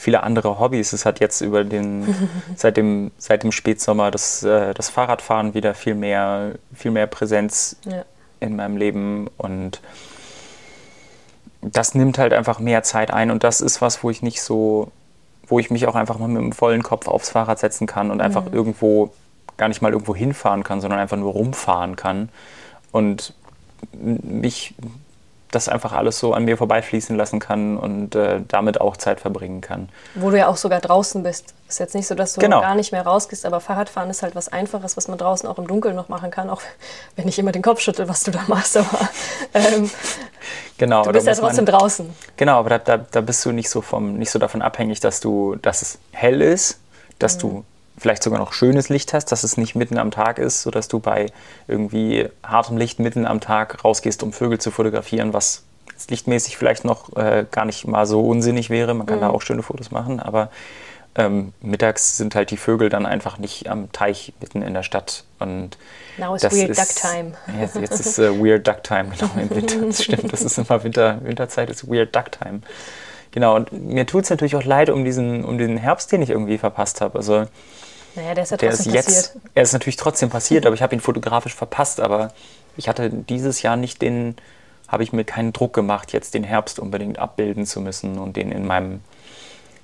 viele 0.00 0.22
andere 0.22 0.58
Hobbys. 0.58 0.92
Es 0.92 1.04
hat 1.04 1.20
jetzt 1.20 1.40
über 1.42 1.62
den, 1.62 2.14
seit 2.56 2.76
dem, 2.76 3.10
seit 3.18 3.42
dem 3.42 3.52
Spätsommer 3.52 4.10
das, 4.10 4.42
äh, 4.42 4.72
das 4.74 4.88
Fahrradfahren 4.90 5.54
wieder 5.54 5.74
viel 5.74 5.94
mehr, 5.94 6.52
viel 6.74 6.90
mehr 6.90 7.06
Präsenz 7.06 7.76
Ja. 7.84 8.04
in 8.40 8.56
meinem 8.56 8.76
Leben 8.76 9.28
und 9.36 9.80
das 11.62 11.94
nimmt 11.94 12.16
halt 12.18 12.32
einfach 12.32 12.58
mehr 12.58 12.82
Zeit 12.82 13.10
ein 13.12 13.30
und 13.30 13.44
das 13.44 13.60
ist 13.60 13.82
was, 13.82 14.02
wo 14.02 14.08
ich 14.08 14.22
nicht 14.22 14.40
so, 14.42 14.90
wo 15.46 15.58
ich 15.58 15.70
mich 15.70 15.86
auch 15.86 15.94
einfach 15.94 16.18
mal 16.18 16.28
mit 16.28 16.40
dem 16.42 16.52
vollen 16.52 16.82
Kopf 16.82 17.06
aufs 17.06 17.30
Fahrrad 17.30 17.58
setzen 17.58 17.86
kann 17.86 18.10
und 18.10 18.22
einfach 18.22 18.50
irgendwo 18.50 19.12
gar 19.58 19.68
nicht 19.68 19.82
mal 19.82 19.92
irgendwo 19.92 20.16
hinfahren 20.16 20.64
kann, 20.64 20.80
sondern 20.80 20.98
einfach 20.98 21.18
nur 21.18 21.32
rumfahren 21.34 21.96
kann 21.96 22.30
und 22.92 23.34
mich 23.92 24.74
das 25.50 25.68
einfach 25.68 25.92
alles 25.92 26.18
so 26.18 26.32
an 26.32 26.44
mir 26.44 26.56
vorbeifließen 26.56 27.16
lassen 27.16 27.40
kann 27.40 27.76
und 27.76 28.14
äh, 28.14 28.40
damit 28.46 28.80
auch 28.80 28.96
Zeit 28.96 29.20
verbringen 29.20 29.60
kann. 29.60 29.88
Wo 30.14 30.30
du 30.30 30.38
ja 30.38 30.46
auch 30.48 30.56
sogar 30.56 30.80
draußen 30.80 31.22
bist. 31.22 31.54
Ist 31.68 31.78
jetzt 31.80 31.94
nicht 31.94 32.06
so, 32.06 32.14
dass 32.14 32.34
du 32.34 32.40
Genau. 32.40 32.60
gar 32.60 32.74
nicht 32.74 32.92
mehr 32.92 33.02
rausgehst, 33.06 33.44
aber 33.46 33.60
Fahrradfahren 33.60 34.10
ist 34.10 34.22
halt 34.22 34.34
was 34.36 34.48
Einfaches, 34.48 34.96
was 34.96 35.08
man 35.08 35.18
draußen 35.18 35.48
auch 35.48 35.58
im 35.58 35.66
Dunkeln 35.66 35.94
noch 35.96 36.08
machen 36.08 36.30
kann, 36.30 36.50
auch 36.50 36.62
wenn 37.16 37.26
ich 37.28 37.38
immer 37.38 37.52
den 37.52 37.62
Kopf 37.62 37.80
schüttel, 37.80 38.08
was 38.08 38.22
du 38.22 38.30
da 38.30 38.40
machst. 38.46 38.76
Aber 38.76 39.08
ähm, 39.54 39.90
Genau, 40.78 41.02
du 41.04 41.12
bist 41.12 41.26
ja 41.26 41.32
muss 41.32 41.40
man- 41.42 41.48
trotzdem 41.50 41.66
draußen. 41.66 42.14
Genau, 42.36 42.58
aber 42.58 42.70
da, 42.70 42.78
da, 42.78 42.96
da 43.10 43.20
bist 43.20 43.44
du 43.44 43.52
nicht 43.52 43.68
so 43.68 43.80
vom, 43.82 44.14
nicht 44.14 44.30
so 44.30 44.38
davon 44.38 44.62
abhängig, 44.62 45.00
dass 45.00 45.20
du, 45.20 45.56
dass 45.56 45.82
es 45.82 45.98
hell 46.12 46.40
ist, 46.40 46.78
dass 47.18 47.36
du 47.38 47.64
vielleicht 48.00 48.22
sogar 48.22 48.38
noch 48.40 48.52
schönes 48.52 48.88
Licht 48.88 49.12
hast, 49.12 49.26
dass 49.26 49.44
es 49.44 49.56
nicht 49.56 49.74
mitten 49.76 49.98
am 49.98 50.10
Tag 50.10 50.38
ist, 50.38 50.62
sodass 50.62 50.88
du 50.88 50.98
bei 50.98 51.26
irgendwie 51.68 52.28
hartem 52.42 52.76
Licht 52.76 52.98
mitten 52.98 53.26
am 53.26 53.40
Tag 53.40 53.84
rausgehst, 53.84 54.22
um 54.22 54.32
Vögel 54.32 54.58
zu 54.58 54.70
fotografieren, 54.70 55.32
was 55.32 55.62
lichtmäßig 56.08 56.56
vielleicht 56.56 56.84
noch 56.84 57.14
äh, 57.16 57.44
gar 57.50 57.66
nicht 57.66 57.86
mal 57.86 58.06
so 58.06 58.20
unsinnig 58.22 58.70
wäre. 58.70 58.94
Man 58.94 59.06
kann 59.06 59.20
da 59.20 59.28
auch 59.28 59.42
schöne 59.42 59.62
Fotos 59.62 59.90
machen, 59.90 60.18
aber 60.18 60.50
ähm, 61.14 61.52
mittags 61.60 62.16
sind 62.16 62.34
halt 62.34 62.50
die 62.50 62.56
Vögel 62.56 62.88
dann 62.88 63.04
einfach 63.04 63.36
nicht 63.38 63.68
am 63.68 63.92
Teich 63.92 64.32
mitten 64.40 64.62
in 64.62 64.72
der 64.72 64.82
Stadt. 64.82 65.24
Und 65.38 65.76
Now 66.16 66.34
is 66.36 66.42
das 66.42 66.56
weird 66.56 66.70
ist- 66.70 66.80
duck 66.80 66.96
time. 67.12 67.32
Jetzt, 67.60 67.76
jetzt 67.76 68.00
ist 68.00 68.18
äh, 68.18 68.30
Weird 68.42 68.66
Duck 68.66 68.82
Time, 68.82 69.10
genau, 69.18 69.30
im 69.36 69.50
Winter. 69.54 69.76
Das 69.86 70.02
stimmt, 70.04 70.32
das 70.32 70.40
ist 70.42 70.56
immer 70.56 70.82
Winter, 70.84 71.18
Winterzeit, 71.22 71.68
ist 71.68 71.86
Weird 71.90 72.14
Duck 72.16 72.32
Time. 72.32 72.60
Genau, 73.32 73.56
und 73.56 73.72
mir 73.72 74.06
tut 74.06 74.24
es 74.24 74.30
natürlich 74.30 74.56
auch 74.56 74.64
leid 74.64 74.88
um 74.88 75.04
diesen, 75.04 75.44
um 75.44 75.58
den 75.58 75.76
Herbst, 75.76 76.10
den 76.12 76.22
ich 76.22 76.30
irgendwie 76.30 76.58
verpasst 76.58 77.00
habe. 77.00 77.18
Also 77.18 77.46
Naja, 78.16 78.34
der 78.34 78.42
ist 78.42 78.50
ja 78.50 78.56
der 78.56 78.70
ist 78.70 78.76
trotzdem 78.78 78.94
jetzt, 78.94 79.06
passiert. 79.06 79.44
er 79.54 79.62
ist 79.62 79.72
natürlich 79.72 79.96
trotzdem 79.96 80.30
passiert, 80.30 80.66
aber 80.66 80.74
ich 80.74 80.82
habe 80.82 80.94
ihn 80.94 81.00
fotografisch 81.00 81.54
verpasst. 81.54 82.00
Aber 82.00 82.32
ich 82.76 82.88
hatte 82.88 83.10
dieses 83.10 83.62
Jahr 83.62 83.76
nicht 83.76 84.02
den, 84.02 84.36
habe 84.88 85.02
ich 85.02 85.12
mir 85.12 85.24
keinen 85.24 85.52
Druck 85.52 85.72
gemacht, 85.72 86.12
jetzt 86.12 86.34
den 86.34 86.44
Herbst 86.44 86.78
unbedingt 86.78 87.18
abbilden 87.18 87.66
zu 87.66 87.80
müssen 87.80 88.18
und 88.18 88.36
den 88.36 88.50
in 88.52 88.66
meinem, 88.66 89.00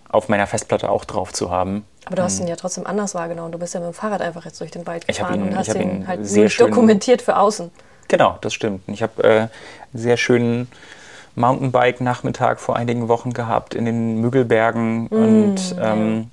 auf 0.09 0.29
meiner 0.29 0.47
Festplatte 0.47 0.91
auch 0.91 1.05
drauf 1.05 1.33
zu 1.33 1.51
haben. 1.51 1.85
Aber 2.07 2.17
du 2.17 2.23
hast 2.23 2.39
ihn 2.39 2.47
ja 2.47 2.57
trotzdem 2.57 2.87
anders 2.87 3.15
wahrgenommen. 3.15 3.51
Du 3.53 3.59
bist 3.59 3.75
ja 3.75 3.81
mit 3.81 3.89
dem 3.89 3.95
Fahrrad 3.95 4.21
einfach 4.21 4.45
jetzt 4.45 4.61
durch 4.61 4.71
den 4.71 4.87
Wald 4.87 5.07
gefahren 5.09 5.35
ihn- 5.35 5.43
und 5.49 5.57
hast 5.57 5.75
ihn, 5.75 5.81
ihn 6.03 6.09
halt 6.09 6.27
sehr 6.27 6.49
schön- 6.49 6.69
dokumentiert 6.69 7.21
für 7.23 7.37
außen. 7.37 7.71
Genau, 8.09 8.39
das 8.41 8.55
stimmt. 8.55 8.83
Ich 8.87 9.03
habe 9.03 9.23
äh, 9.25 9.39
einen 9.41 9.51
sehr 9.93 10.17
schönen 10.17 10.69
Mountainbike-Nachmittag 11.35 12.61
vor 12.61 12.77
einigen 12.77 13.09
Wochen 13.09 13.33
gehabt 13.33 13.75
in 13.75 13.85
den 13.85 14.21
Müggelbergen 14.21 15.09
und 15.09 15.57
ähm, 15.81 16.31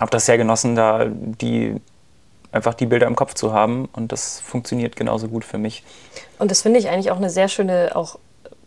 habe 0.00 0.10
das 0.10 0.26
sehr 0.26 0.38
genossen, 0.38 0.74
da 0.74 1.06
die 1.08 1.80
einfach 2.54 2.74
die 2.74 2.86
Bilder 2.86 3.06
im 3.06 3.16
Kopf 3.16 3.34
zu 3.34 3.52
haben 3.52 3.88
und 3.92 4.12
das 4.12 4.40
funktioniert 4.40 4.96
genauso 4.96 5.28
gut 5.28 5.44
für 5.44 5.58
mich. 5.58 5.82
Und 6.38 6.50
das 6.50 6.62
finde 6.62 6.78
ich 6.78 6.88
eigentlich 6.88 7.10
auch 7.10 7.16
eine 7.16 7.30
sehr 7.30 7.48
schöne, 7.48 7.92
auch, 7.94 8.18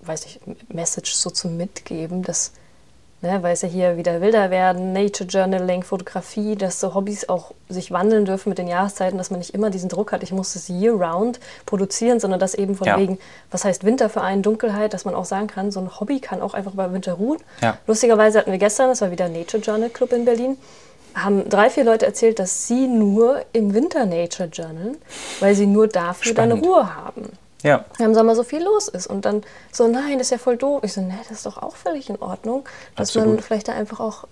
weiß 0.01 0.25
ich, 0.25 0.39
Message 0.67 1.13
so 1.13 1.29
zum 1.29 1.55
Mitgeben, 1.55 2.21
dass, 2.21 2.51
ne, 3.21 3.41
weil 3.43 3.53
es 3.53 3.61
ja 3.61 3.69
hier 3.69 3.95
wieder 3.95 4.19
wilder 4.19 4.49
werden, 4.49 4.91
Nature 4.91 5.29
Journaling, 5.29 5.83
Fotografie, 5.83 6.57
dass 6.57 6.81
so 6.81 6.93
Hobbys 6.95 7.29
auch 7.29 7.53
sich 7.69 7.91
wandeln 7.91 8.25
dürfen 8.25 8.49
mit 8.49 8.57
den 8.57 8.67
Jahreszeiten, 8.67 9.17
dass 9.17 9.31
man 9.31 9.39
nicht 9.39 9.53
immer 9.53 9.69
diesen 9.69 9.87
Druck 9.87 10.11
hat, 10.11 10.21
ich 10.21 10.33
muss 10.33 10.51
das 10.51 10.67
year-round 10.67 11.39
produzieren, 11.65 12.19
sondern 12.19 12.41
dass 12.41 12.55
eben 12.55 12.75
von 12.75 12.87
Ja. 12.87 12.97
wegen, 12.99 13.17
was 13.51 13.63
heißt 13.63 13.85
Winter 13.85 14.09
für 14.09 14.21
einen, 14.21 14.43
Dunkelheit, 14.43 14.93
dass 14.93 15.05
man 15.05 15.15
auch 15.15 15.25
sagen 15.25 15.47
kann, 15.47 15.71
so 15.71 15.79
ein 15.79 15.97
Hobby 15.97 16.19
kann 16.19 16.41
auch 16.41 16.53
einfach 16.53 16.73
über 16.73 16.91
Winter 16.91 17.13
ruhen. 17.13 17.39
Ja. 17.61 17.77
Lustigerweise 17.87 18.39
hatten 18.39 18.51
wir 18.51 18.59
gestern, 18.59 18.89
das 18.89 18.99
war 18.99 19.11
wieder 19.11 19.29
Nature 19.29 19.63
Journal 19.63 19.89
Club 19.89 20.11
in 20.11 20.25
Berlin, 20.25 20.57
haben 21.23 21.49
drei, 21.49 21.69
vier 21.69 21.83
Leute 21.83 22.05
erzählt, 22.05 22.39
dass 22.39 22.67
sie 22.67 22.87
nur 22.87 23.43
im 23.53 23.73
Winter 23.73 24.05
Nature 24.05 24.49
journalen, 24.49 24.97
weil 25.39 25.55
sie 25.55 25.65
nur 25.65 25.87
dafür 25.87 26.33
dann 26.33 26.49
Spannend. 26.51 26.65
Ruhe 26.65 26.95
haben. 26.95 27.29
Ja. 27.63 27.85
Im 27.99 28.13
Sommer 28.13 28.35
so 28.35 28.43
viel 28.43 28.63
los 28.63 28.87
ist 28.87 29.07
und 29.07 29.25
dann 29.25 29.43
so, 29.71 29.87
nein, 29.87 30.19
das 30.19 30.27
ist 30.27 30.31
ja 30.31 30.37
voll 30.37 30.57
doof. 30.57 30.81
Ich 30.83 30.93
so, 30.93 31.01
nee, 31.01 31.13
das 31.27 31.37
ist 31.39 31.45
doch 31.45 31.57
auch 31.57 31.75
völlig 31.75 32.09
in 32.09 32.17
Ordnung, 32.21 32.63
dass 32.95 33.15
man 33.15 33.23
Absolut. 33.23 33.43
vielleicht 33.43 33.67
da 33.67 33.73
einfach 33.73 33.99
auch 33.99 34.25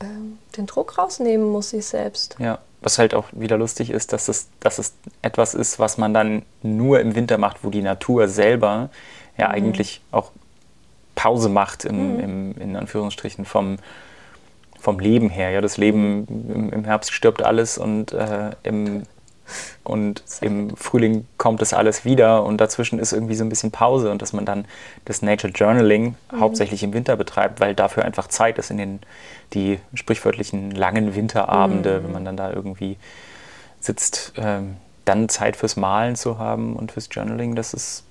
ähm, 0.00 0.38
den 0.56 0.66
Druck 0.66 0.96
rausnehmen 0.96 1.46
muss, 1.50 1.70
sich 1.70 1.84
selbst. 1.84 2.36
Ja, 2.38 2.58
was 2.80 2.98
halt 2.98 3.14
auch 3.14 3.26
wieder 3.32 3.58
lustig 3.58 3.90
ist, 3.90 4.14
dass 4.14 4.28
es, 4.28 4.48
dass 4.60 4.78
es 4.78 4.94
etwas 5.20 5.52
ist, 5.54 5.78
was 5.78 5.98
man 5.98 6.14
dann 6.14 6.42
nur 6.62 7.00
im 7.00 7.14
Winter 7.14 7.36
macht, 7.36 7.58
wo 7.62 7.68
die 7.70 7.82
Natur 7.82 8.28
selber 8.28 8.88
ja 9.36 9.48
Mhm. 9.48 9.54
eigentlich 9.54 10.00
auch 10.10 10.30
Pause 11.14 11.50
macht, 11.50 11.84
im, 11.84 12.18
im, 12.18 12.54
in 12.58 12.76
Anführungsstrichen, 12.76 13.44
vom, 13.44 13.76
vom 14.80 14.98
Leben 14.98 15.28
her. 15.28 15.50
Ja, 15.50 15.60
das 15.60 15.76
Leben 15.76 16.26
im, 16.28 16.72
im 16.72 16.84
Herbst 16.84 17.12
stirbt 17.12 17.42
alles 17.42 17.78
und, 17.78 18.12
äh, 18.12 18.50
im, 18.62 19.02
und 19.84 20.22
im 20.40 20.76
Frühling 20.76 21.26
kommt 21.36 21.60
das 21.60 21.72
alles 21.72 22.04
wieder 22.04 22.44
und 22.44 22.60
dazwischen 22.60 22.98
ist 22.98 23.12
irgendwie 23.12 23.34
so 23.34 23.44
ein 23.44 23.48
bisschen 23.48 23.70
Pause 23.70 24.10
und 24.10 24.22
dass 24.22 24.32
man 24.32 24.44
dann 24.44 24.64
das 25.04 25.22
Nature 25.22 25.52
Journaling 25.52 26.14
hauptsächlich 26.38 26.82
im 26.82 26.92
Winter 26.92 27.16
betreibt, 27.16 27.60
weil 27.60 27.74
dafür 27.74 28.04
einfach 28.04 28.28
Zeit 28.28 28.58
ist 28.58 28.70
in 28.70 28.78
den 28.78 29.00
die 29.52 29.80
sprichwörtlichen 29.94 30.70
langen 30.70 31.14
Winterabende, 31.14 32.04
wenn 32.04 32.12
man 32.12 32.24
dann 32.24 32.36
da 32.36 32.52
irgendwie 32.52 32.96
sitzt, 33.80 34.32
ähm, 34.36 34.76
dann 35.04 35.28
Zeit 35.28 35.56
fürs 35.56 35.76
Malen 35.76 36.14
zu 36.14 36.38
haben 36.38 36.76
und 36.76 36.92
fürs 36.92 37.08
Journaling, 37.10 37.56
das 37.56 37.74
ist, 37.74 38.04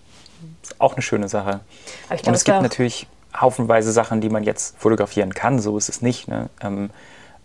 ist 0.61 0.81
auch 0.81 0.93
eine 0.93 1.01
schöne 1.01 1.29
Sache. 1.29 1.61
Aber 2.07 2.15
ich 2.15 2.27
Und 2.27 2.33
es 2.33 2.43
gibt 2.43 2.61
natürlich 2.61 3.07
haufenweise 3.39 3.91
Sachen, 3.91 4.21
die 4.21 4.29
man 4.29 4.43
jetzt 4.43 4.77
fotografieren 4.77 5.33
kann, 5.33 5.59
so 5.59 5.77
ist 5.77 5.89
es 5.89 6.01
nicht. 6.01 6.27
Ne? 6.27 6.50
Ähm, 6.62 6.89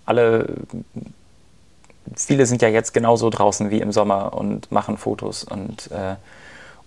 alle, 0.07 0.55
viele 2.17 2.47
sind 2.47 2.62
ja 2.62 2.69
jetzt 2.69 2.95
genauso 2.95 3.31
draußen 3.31 3.71
wie 3.71 3.81
im 3.81 3.93
Sommer 3.93 4.35
und 4.35 4.71
machen 4.73 4.97
Fotos 4.97 5.45
und, 5.45 5.91
äh, 5.91 6.17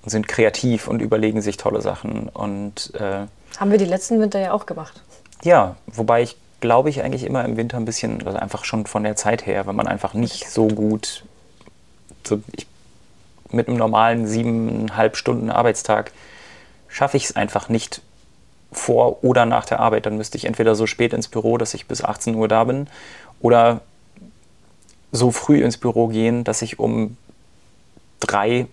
und 0.03 0.09
sind 0.09 0.27
kreativ 0.27 0.87
und 0.87 1.01
überlegen 1.01 1.41
sich 1.41 1.57
tolle 1.57 1.81
Sachen. 1.81 2.29
Und 2.29 2.93
äh, 2.95 3.25
Haben 3.57 3.71
wir 3.71 3.77
die 3.77 3.85
letzten 3.85 4.19
Winter 4.19 4.39
ja 4.39 4.53
auch 4.53 4.65
gemacht. 4.65 5.01
ja, 5.43 5.75
wobei 5.87 6.23
ich 6.23 6.37
glaube 6.59 6.89
ich 6.89 7.03
eigentlich 7.03 7.23
immer 7.23 7.45
im 7.45 7.55
Winter 7.55 7.77
ein 7.77 7.85
bisschen, 7.85 8.25
also 8.25 8.37
einfach 8.37 8.65
schon 8.65 8.87
von 8.87 9.03
der 9.03 9.15
Zeit 9.15 9.45
her, 9.45 9.67
wenn 9.67 9.75
man 9.75 9.85
einfach 9.87 10.15
nicht 10.15 10.49
so 10.49 10.67
gut, 10.67 11.23
so 12.23 12.41
ich, 12.53 12.65
mit 13.51 13.67
einem 13.67 13.77
normalen 13.77 14.27
siebeneinhalb 14.27 15.15
Stunden 15.17 15.51
Arbeitstag 15.51 16.11
schaffe 16.87 17.17
ich 17.17 17.25
es 17.25 17.35
einfach 17.35 17.69
nicht 17.69 18.01
vor 18.71 19.23
oder 19.23 19.45
nach 19.45 19.65
der 19.65 19.79
Arbeit. 19.79 20.05
Dann 20.05 20.17
müsste 20.17 20.37
ich 20.37 20.45
entweder 20.45 20.75
so 20.75 20.87
spät 20.87 21.13
ins 21.13 21.27
Büro, 21.27 21.57
dass 21.57 21.73
ich 21.73 21.87
bis 21.87 22.03
18 22.03 22.35
Uhr 22.35 22.47
da 22.47 22.63
bin, 22.63 22.87
oder 23.41 23.81
so 25.11 25.31
früh 25.31 25.61
ins 25.63 25.77
Büro 25.77 26.07
gehen, 26.07 26.43
dass 26.43 26.61
ich 26.61 26.79
um 26.79 27.17
drei, 28.19 28.67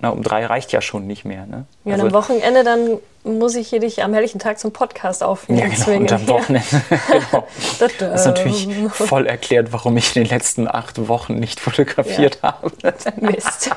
na, 0.00 0.10
um 0.10 0.22
drei 0.22 0.46
reicht 0.46 0.72
ja 0.72 0.80
schon 0.80 1.06
nicht 1.06 1.24
mehr. 1.24 1.46
Ne? 1.46 1.64
Ja, 1.84 1.94
Also- 1.94 2.04
und 2.06 2.14
am 2.14 2.22
Wochenende 2.22 2.64
dann 2.64 2.98
muss 3.22 3.54
ich 3.54 3.68
hier 3.68 3.80
dich 3.80 4.02
am 4.02 4.14
helllichen 4.14 4.40
Tag 4.40 4.58
zum 4.58 4.72
Podcast 4.72 5.22
aufnehmen. 5.22 5.60
ja, 5.60 5.66
genau, 5.68 5.84
zwingen. 5.84 6.02
und 6.02 6.12
am 6.12 6.28
Wochenende. 6.28 6.66
genau. 7.08 7.46
Ja. 7.80 7.88
Das 7.98 8.20
ist 8.20 8.26
natürlich 8.26 8.68
voll 8.92 9.26
erklärt, 9.26 9.72
warum 9.72 9.96
ich 9.96 10.16
in 10.16 10.24
den 10.24 10.30
letzten 10.30 10.66
acht 10.66 11.06
Wochen 11.08 11.34
nicht 11.34 11.60
fotografiert 11.60 12.38
habe. 12.42 12.72
Mist. 13.20 13.70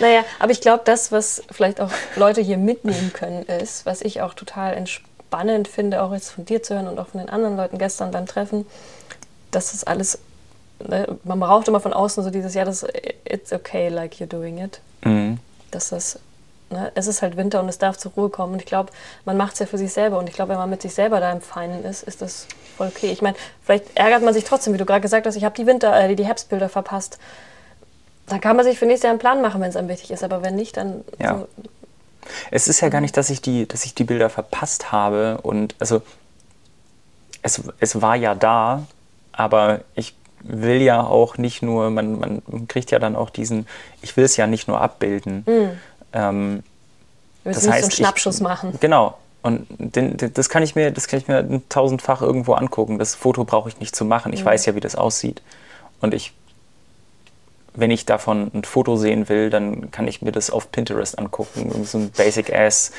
Naja, 0.00 0.24
aber 0.38 0.52
ich 0.52 0.60
glaube, 0.60 0.82
das, 0.84 1.12
was 1.12 1.42
vielleicht 1.50 1.80
auch 1.80 1.90
Leute 2.16 2.40
hier 2.40 2.58
mitnehmen 2.58 3.12
können, 3.12 3.44
ist, 3.44 3.86
was 3.86 4.02
ich 4.02 4.22
auch 4.22 4.34
total 4.34 4.74
entspannend 4.74 5.68
finde, 5.68 6.02
auch 6.02 6.12
jetzt 6.12 6.30
von 6.30 6.44
dir 6.44 6.62
zu 6.62 6.74
hören 6.74 6.88
und 6.88 6.98
auch 6.98 7.08
von 7.08 7.20
den 7.20 7.28
anderen 7.28 7.56
Leuten 7.56 7.78
gestern 7.78 8.10
beim 8.10 8.26
Treffen, 8.26 8.66
dass 9.50 9.72
das 9.72 9.84
alles, 9.84 10.18
ne, 10.86 11.06
man 11.24 11.40
braucht 11.40 11.68
immer 11.68 11.80
von 11.80 11.92
außen 11.92 12.24
so 12.24 12.30
dieses, 12.30 12.54
ja, 12.54 12.64
das 12.64 12.86
it's 13.24 13.52
okay 13.52 13.88
like 13.88 14.14
you're 14.14 14.26
doing 14.26 14.58
it. 14.58 14.80
Mhm. 15.04 15.38
Dass 15.70 15.90
das, 15.90 16.18
ne, 16.70 16.92
es 16.94 17.06
ist 17.06 17.22
halt 17.22 17.36
Winter 17.36 17.60
und 17.60 17.68
es 17.68 17.78
darf 17.78 17.96
zur 17.96 18.12
Ruhe 18.12 18.30
kommen. 18.30 18.54
Und 18.54 18.60
ich 18.60 18.66
glaube, 18.66 18.92
man 19.24 19.36
macht 19.36 19.54
es 19.54 19.58
ja 19.60 19.66
für 19.66 19.78
sich 19.78 19.92
selber. 19.92 20.18
Und 20.18 20.28
ich 20.28 20.34
glaube, 20.34 20.50
wenn 20.50 20.58
man 20.58 20.70
mit 20.70 20.82
sich 20.82 20.94
selber 20.94 21.20
da 21.20 21.32
im 21.32 21.40
Feinen 21.40 21.84
ist, 21.84 22.02
ist 22.02 22.22
das 22.22 22.46
voll 22.76 22.88
okay. 22.88 23.10
Ich 23.10 23.22
meine, 23.22 23.36
vielleicht 23.62 23.96
ärgert 23.96 24.22
man 24.22 24.34
sich 24.34 24.44
trotzdem, 24.44 24.72
wie 24.72 24.78
du 24.78 24.84
gerade 24.84 25.00
gesagt 25.00 25.26
hast, 25.26 25.36
ich 25.36 25.44
habe 25.44 25.54
die 25.54 25.66
Winter, 25.66 25.98
äh, 25.98 26.08
die, 26.08 26.16
die 26.16 26.26
Herbstbilder 26.26 26.68
verpasst. 26.68 27.18
Dann 28.26 28.40
kann 28.40 28.56
man 28.56 28.64
sich 28.64 28.78
für 28.78 28.86
nächstes 28.86 29.04
Jahr 29.04 29.10
einen 29.12 29.18
Plan 29.18 29.42
machen, 29.42 29.60
wenn 29.60 29.68
es 29.68 29.76
einem 29.76 29.88
wichtig 29.88 30.10
ist. 30.10 30.24
Aber 30.24 30.42
wenn 30.42 30.54
nicht, 30.56 30.76
dann 30.76 31.04
Ja. 31.18 31.38
so, 31.38 31.48
Es 32.50 32.68
ist 32.68 32.80
ja 32.80 32.88
gar 32.88 33.00
nicht, 33.02 33.16
dass 33.18 33.28
ich 33.30 33.42
die, 33.42 33.66
dass 33.68 33.84
ich 33.84 33.94
die 33.94 34.04
Bilder 34.04 34.30
verpasst 34.30 34.92
habe 34.92 35.38
und 35.42 35.74
also 35.78 36.00
es, 37.42 37.60
es 37.80 38.00
war 38.00 38.16
ja 38.16 38.34
da, 38.34 38.84
aber 39.32 39.80
ich 39.94 40.14
will 40.42 40.80
ja 40.80 41.02
auch 41.02 41.36
nicht 41.36 41.62
nur, 41.62 41.90
man, 41.90 42.18
man 42.18 42.42
kriegt 42.68 42.90
ja 42.90 42.98
dann 42.98 43.16
auch 43.16 43.28
diesen, 43.30 43.66
ich 44.02 44.16
will 44.16 44.24
es 44.24 44.36
ja 44.38 44.46
nicht 44.46 44.68
nur 44.68 44.80
abbilden. 44.80 45.44
Ähm, 46.14 46.62
wir 47.42 47.52
Das 47.52 47.56
nicht 47.56 47.64
so 47.64 47.70
heißt, 47.72 47.82
einen 47.84 47.88
ich- 47.90 47.94
Schnappschuss 47.96 48.40
machen. 48.40 48.78
Genau. 48.80 49.18
Und 49.42 49.66
den, 49.78 50.16
den, 50.16 50.32
das 50.32 50.48
kann 50.48 50.62
ich 50.62 50.74
mir, 50.74 50.90
das 50.90 51.06
kann 51.06 51.18
ich 51.18 51.28
mir 51.28 51.60
tausendfach 51.68 52.22
irgendwo 52.22 52.54
angucken. 52.54 52.98
Das 52.98 53.14
Foto 53.14 53.44
brauche 53.44 53.68
ich 53.68 53.78
nicht 53.80 53.94
zu 53.94 54.06
machen. 54.06 54.32
Ich 54.32 54.42
weiß 54.42 54.64
ja, 54.64 54.74
wie 54.74 54.80
das 54.80 54.96
aussieht. 54.96 55.42
Und 56.00 56.14
ich, 56.14 56.32
wenn 57.74 57.90
ich 57.90 58.06
davon 58.06 58.50
ein 58.54 58.64
Foto 58.64 58.96
sehen 58.96 59.28
will, 59.28 59.50
dann 59.50 59.90
kann 59.90 60.06
ich 60.06 60.22
mir 60.22 60.30
das 60.30 60.50
auf 60.50 60.70
Pinterest 60.70 61.18
angucken. 61.18 61.84
So 61.84 61.98
ein 61.98 62.10
Basic 62.10 62.52
Ass 62.52 62.92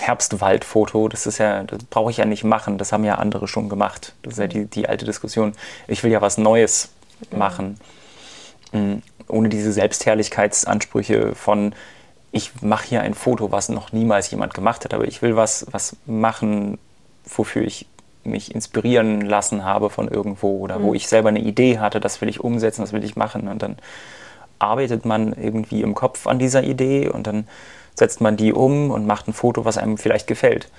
Herbstwaldfoto. 0.00 1.08
Das 1.08 1.26
ist 1.26 1.38
ja, 1.38 1.62
das 1.64 1.84
brauche 1.84 2.10
ich 2.10 2.16
ja 2.16 2.24
nicht 2.24 2.42
machen. 2.42 2.78
Das 2.78 2.92
haben 2.92 3.04
ja 3.04 3.16
andere 3.16 3.46
schon 3.46 3.68
gemacht. 3.68 4.14
Das 4.22 4.34
ist 4.34 4.38
ja 4.38 4.46
die, 4.46 4.64
die 4.64 4.88
alte 4.88 5.04
Diskussion. 5.04 5.52
Ich 5.86 6.02
will 6.02 6.10
ja 6.10 6.22
was 6.22 6.38
Neues 6.38 6.88
machen. 7.30 7.78
Mm, 8.72 8.96
Ohne 9.28 9.50
diese 9.50 9.72
Selbstherrlichkeitsansprüche 9.72 11.34
von 11.34 11.74
ich 12.34 12.62
mache 12.62 12.88
hier 12.88 13.02
ein 13.02 13.12
Foto, 13.12 13.52
was 13.52 13.68
noch 13.68 13.92
niemals 13.92 14.30
jemand 14.30 14.54
gemacht 14.54 14.84
hat, 14.86 14.94
aber 14.94 15.06
ich 15.06 15.20
will 15.20 15.36
was, 15.36 15.66
was 15.70 15.96
machen, 16.06 16.78
wofür 17.26 17.62
ich 17.62 17.86
mich 18.24 18.54
inspirieren 18.54 19.20
lassen 19.20 19.64
habe 19.64 19.90
von 19.90 20.08
irgendwo 20.08 20.60
oder 20.60 20.82
wo 20.82 20.94
ich 20.94 21.08
selber 21.08 21.28
eine 21.28 21.40
Idee 21.40 21.78
hatte, 21.78 22.00
das 22.00 22.20
will 22.20 22.28
ich 22.28 22.40
umsetzen, 22.40 22.80
das 22.80 22.92
will 22.92 23.04
ich 23.04 23.16
machen. 23.16 23.48
Und 23.48 23.62
dann 23.62 23.76
arbeitet 24.62 25.04
man 25.04 25.32
irgendwie 25.32 25.82
im 25.82 25.94
Kopf 25.94 26.26
an 26.26 26.38
dieser 26.38 26.62
Idee 26.62 27.08
und 27.08 27.26
dann 27.26 27.46
setzt 27.94 28.20
man 28.20 28.36
die 28.36 28.52
um 28.52 28.90
und 28.90 29.06
macht 29.06 29.28
ein 29.28 29.32
Foto, 29.32 29.64
was 29.64 29.76
einem 29.76 29.98
vielleicht 29.98 30.26
gefällt. 30.26 30.70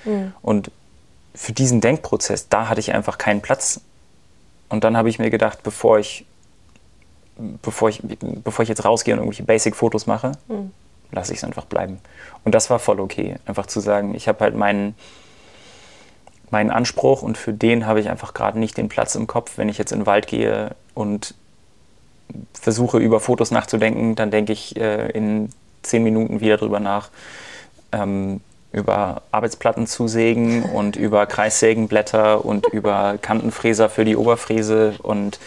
Und 0.41 0.71
für 1.35 1.51
diesen 1.51 1.81
Denkprozess, 1.81 2.49
da 2.49 2.69
hatte 2.69 2.79
ich 2.79 2.93
einfach 2.93 3.17
keinen 3.17 3.41
Platz. 3.41 3.81
Und 4.69 4.83
dann 4.83 4.97
habe 4.97 5.09
ich 5.09 5.19
mir 5.19 5.29
gedacht, 5.29 5.61
bevor 5.63 5.99
ich, 5.99 6.25
bevor 7.61 7.89
ich, 7.89 8.01
bevor 8.43 8.63
ich 8.63 8.69
jetzt 8.69 8.85
rausgehe 8.85 9.13
und 9.13 9.19
irgendwelche 9.19 9.43
Basic-Fotos 9.43 10.07
mache, 10.07 10.33
lasse 11.11 11.33
ich 11.33 11.39
es 11.39 11.43
einfach 11.43 11.65
bleiben. 11.65 11.99
Und 12.43 12.55
das 12.55 12.69
war 12.69 12.79
voll 12.79 12.99
okay. 12.99 13.35
Einfach 13.45 13.67
zu 13.67 13.79
sagen, 13.79 14.15
ich 14.15 14.27
habe 14.27 14.39
halt 14.39 14.55
meinen, 14.55 14.95
meinen 16.49 16.71
Anspruch 16.71 17.21
und 17.21 17.37
für 17.37 17.53
den 17.53 17.85
habe 17.85 17.99
ich 17.99 18.09
einfach 18.09 18.33
gerade 18.33 18.57
nicht 18.57 18.77
den 18.77 18.89
Platz 18.89 19.15
im 19.15 19.27
Kopf. 19.27 19.57
Wenn 19.57 19.69
ich 19.69 19.77
jetzt 19.77 19.91
in 19.91 19.99
den 19.99 20.05
Wald 20.07 20.27
gehe 20.27 20.75
und 20.95 21.35
versuche 22.63 22.97
über 22.97 23.19
Fotos 23.19 23.51
nachzudenken, 23.51 24.15
dann 24.15 24.31
denke 24.31 24.53
ich 24.53 24.77
äh, 24.77 25.09
in 25.09 25.49
zehn 25.81 26.01
Minuten 26.01 26.39
wieder 26.39 26.55
drüber 26.57 26.79
nach, 26.79 27.09
ähm, 27.91 28.39
über 28.71 29.21
Arbeitsplatten 29.31 29.85
zu 29.85 30.07
sägen 30.07 30.63
und 30.63 30.95
über 30.95 31.25
Kreissägenblätter 31.25 32.43
und 32.43 32.65
über 32.71 33.17
Kantenfräser 33.21 33.89
für 33.89 34.05
die 34.05 34.15
Oberfräse 34.15 34.95
und 35.03 35.39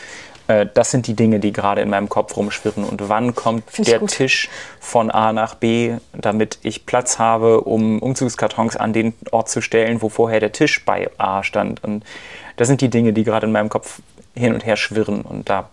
äh, 0.48 0.66
das 0.72 0.90
sind 0.90 1.06
die 1.06 1.14
Dinge, 1.14 1.40
die 1.40 1.52
gerade 1.52 1.80
in 1.80 1.88
meinem 1.88 2.10
Kopf 2.10 2.36
rumschwirren. 2.36 2.84
Und 2.84 3.08
wann 3.08 3.34
kommt 3.34 3.64
der 3.86 3.98
gut. 3.98 4.10
Tisch 4.10 4.50
von 4.78 5.10
A 5.10 5.32
nach 5.32 5.54
B, 5.54 5.94
damit 6.12 6.58
ich 6.62 6.84
Platz 6.84 7.18
habe, 7.18 7.62
um 7.62 8.00
Umzugskartons 8.00 8.76
an 8.76 8.92
den 8.92 9.14
Ort 9.30 9.48
zu 9.48 9.62
stellen, 9.62 10.02
wo 10.02 10.10
vorher 10.10 10.40
der 10.40 10.52
Tisch 10.52 10.84
bei 10.84 11.08
A 11.18 11.42
stand. 11.42 11.82
Und 11.82 12.04
das 12.56 12.68
sind 12.68 12.82
die 12.82 12.90
Dinge, 12.90 13.12
die 13.12 13.24
gerade 13.24 13.46
in 13.46 13.52
meinem 13.52 13.70
Kopf 13.70 14.00
hin 14.34 14.52
und 14.52 14.66
her 14.66 14.76
schwirren. 14.76 15.22
Und 15.22 15.48
da 15.48 15.68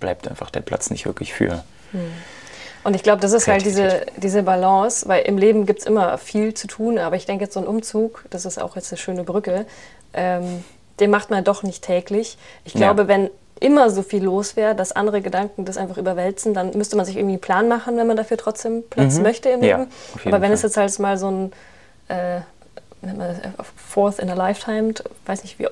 bleibt 0.00 0.28
einfach 0.28 0.50
der 0.50 0.60
Platz 0.60 0.90
nicht 0.90 1.06
wirklich 1.06 1.32
für. 1.34 1.64
Und 2.84 2.94
ich 2.94 3.02
glaube, 3.02 3.20
das 3.20 3.32
ist 3.32 3.48
halt 3.48 3.64
diese, 3.64 4.06
diese 4.16 4.42
Balance, 4.42 5.08
weil 5.08 5.22
im 5.24 5.38
Leben 5.38 5.66
gibt 5.66 5.80
es 5.80 5.86
immer 5.86 6.18
viel 6.18 6.54
zu 6.54 6.66
tun, 6.66 6.98
aber 6.98 7.16
ich 7.16 7.26
denke 7.26 7.44
jetzt 7.44 7.54
so 7.54 7.60
ein 7.60 7.66
Umzug, 7.66 8.24
das 8.30 8.44
ist 8.44 8.60
auch 8.60 8.76
jetzt 8.76 8.92
eine 8.92 8.98
schöne 8.98 9.24
Brücke, 9.24 9.66
ähm, 10.14 10.64
den 11.00 11.10
macht 11.10 11.30
man 11.30 11.42
doch 11.44 11.62
nicht 11.62 11.82
täglich. 11.84 12.38
Ich 12.64 12.74
Ja. 12.74 12.80
glaube, 12.80 13.08
wenn 13.08 13.30
immer 13.58 13.88
so 13.90 14.02
viel 14.02 14.22
los 14.22 14.54
wäre, 14.56 14.74
dass 14.74 14.92
andere 14.92 15.22
Gedanken 15.22 15.64
das 15.64 15.78
einfach 15.78 15.96
überwälzen, 15.96 16.52
dann 16.52 16.76
müsste 16.76 16.96
man 16.96 17.06
sich 17.06 17.16
irgendwie 17.16 17.34
einen 17.34 17.40
Plan 17.40 17.68
machen, 17.68 17.96
wenn 17.96 18.06
man 18.06 18.16
dafür 18.16 18.36
trotzdem 18.36 18.82
Platz 18.88 19.16
Mhm. 19.16 19.22
möchte 19.22 19.48
im 19.48 19.62
Ja, 19.62 19.78
Leben. 19.78 19.90
jeden 20.18 20.28
Aber 20.34 20.42
wenn 20.42 20.52
es 20.52 20.60
Fall. 20.60 20.68
jetzt 20.68 20.76
halt 20.76 20.98
mal 20.98 21.16
so 21.18 21.30
ein 21.30 21.52
äh, 22.08 22.36
äh, 22.36 22.42
Fourth 23.76 24.18
in 24.18 24.28
a 24.30 24.34
Lifetime, 24.34 24.92
weiß 25.24 25.42
nicht, 25.42 25.58
wie, 25.58 25.66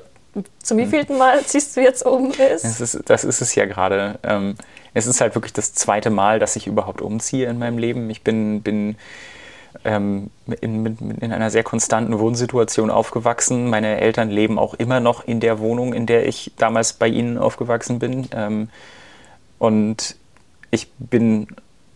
zum 0.62 0.78
wievielten 0.78 1.18
Mal 1.18 1.44
ziehst 1.44 1.76
du 1.76 1.80
jetzt 1.80 2.04
um 2.04 2.30
ist. 2.30 2.64
Das 2.64 2.80
ist, 2.80 3.00
das 3.06 3.24
ist 3.24 3.40
es 3.40 3.54
ja 3.54 3.66
gerade. 3.66 4.18
Ähm, 4.22 4.56
es 4.94 5.06
ist 5.06 5.20
halt 5.20 5.34
wirklich 5.34 5.52
das 5.52 5.74
zweite 5.74 6.10
Mal, 6.10 6.38
dass 6.38 6.56
ich 6.56 6.66
überhaupt 6.66 7.00
umziehe 7.00 7.48
in 7.48 7.58
meinem 7.58 7.78
Leben. 7.78 8.08
Ich 8.10 8.22
bin, 8.22 8.62
bin 8.62 8.96
ähm, 9.84 10.30
in, 10.60 10.86
in, 11.20 11.32
einer 11.32 11.50
sehr 11.50 11.64
konstanten 11.64 12.18
Wohnsituation 12.18 12.90
aufgewachsen. 12.90 13.68
Meine 13.70 14.00
Eltern 14.00 14.30
leben 14.30 14.58
auch 14.58 14.74
immer 14.74 15.00
noch 15.00 15.26
in 15.26 15.40
der 15.40 15.58
Wohnung, 15.58 15.92
in 15.92 16.06
der 16.06 16.26
ich 16.26 16.52
damals 16.56 16.92
bei 16.92 17.08
ihnen 17.08 17.38
aufgewachsen 17.38 17.98
bin. 17.98 18.28
Ähm, 18.32 18.68
und 19.58 20.16
ich 20.70 20.90
bin 20.98 21.48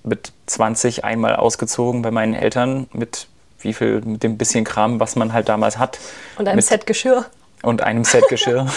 mit 0.04 0.32
20 0.46 1.04
einmal 1.04 1.36
ausgezogen 1.36 2.02
bei 2.02 2.10
meinen 2.10 2.34
Eltern 2.34 2.88
mit 2.92 3.28
wie 3.60 3.72
viel, 3.72 4.00
mit 4.02 4.22
dem 4.22 4.38
bisschen 4.38 4.64
Kram, 4.64 5.00
was 5.00 5.16
man 5.16 5.32
halt 5.32 5.48
damals 5.48 5.78
hat. 5.78 5.98
Und 6.38 6.46
einem 6.46 6.56
mit, 6.56 6.64
Set 6.64 6.86
Geschirr. 6.86 7.26
Und 7.62 7.82
einem 7.82 8.04
Set 8.04 8.28
Geschirr. 8.28 8.66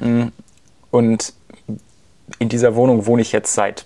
Mm. 0.00 0.28
und 0.92 1.32
in 2.38 2.48
dieser 2.48 2.76
Wohnung 2.76 3.06
wohne 3.06 3.22
ich 3.22 3.32
jetzt 3.32 3.52
seit 3.52 3.84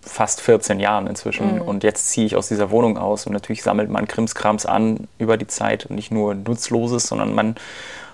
fast 0.00 0.40
14 0.40 0.80
Jahren 0.80 1.06
inzwischen. 1.06 1.56
Mhm. 1.56 1.62
Und 1.62 1.84
jetzt 1.84 2.08
ziehe 2.08 2.26
ich 2.26 2.36
aus 2.36 2.48
dieser 2.48 2.70
Wohnung 2.70 2.96
aus. 2.98 3.26
Und 3.26 3.32
natürlich 3.32 3.62
sammelt 3.62 3.90
man 3.90 4.08
Krimskrams 4.08 4.66
an 4.66 5.08
über 5.18 5.36
die 5.36 5.46
Zeit 5.46 5.86
und 5.86 5.96
nicht 5.96 6.10
nur 6.10 6.34
Nutzloses, 6.34 7.06
sondern 7.06 7.34
man 7.34 7.56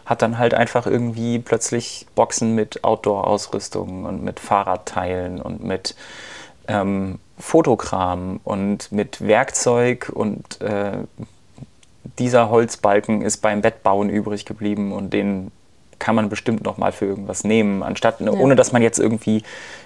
hat 0.05 0.23
dann 0.23 0.39
halt 0.39 0.55
einfach 0.55 0.87
irgendwie 0.87 1.39
plötzlich 1.39 2.07
Boxen 2.15 2.55
mit 2.55 2.85
Outdoor-Ausrüstung 2.85 4.05
und 4.05 4.23
mit 4.23 4.39
Fahrradteilen 4.41 5.41
und 5.41 5.65
mit 5.65 5.97
ähm, 6.69 7.19
Fotokram 7.39 8.41
und 8.45 8.93
mit 8.93 9.27
Werkzeug 9.27 10.11
und 10.13 10.61
äh, 10.61 10.99
dieser 12.19 12.51
Holzbalken 12.51 13.23
ist 13.23 13.39
beim 13.39 13.63
Bettbauen 13.63 14.11
übrig 14.11 14.45
geblieben 14.45 14.93
und 14.93 15.13
den 15.13 15.51
kann 15.99 16.15
man 16.15 16.29
bestimmt 16.29 16.63
noch 16.63 16.77
mal 16.77 16.93
für 16.93 17.07
irgendwas 17.07 17.45
nehmen, 17.45 17.83
anstatt 17.83 18.21
ja. 18.21 18.31
ohne 18.31 18.55
dass 18.55 18.73
man 18.73 18.83
jetzt 18.83 18.99
irgendwie 18.99 19.43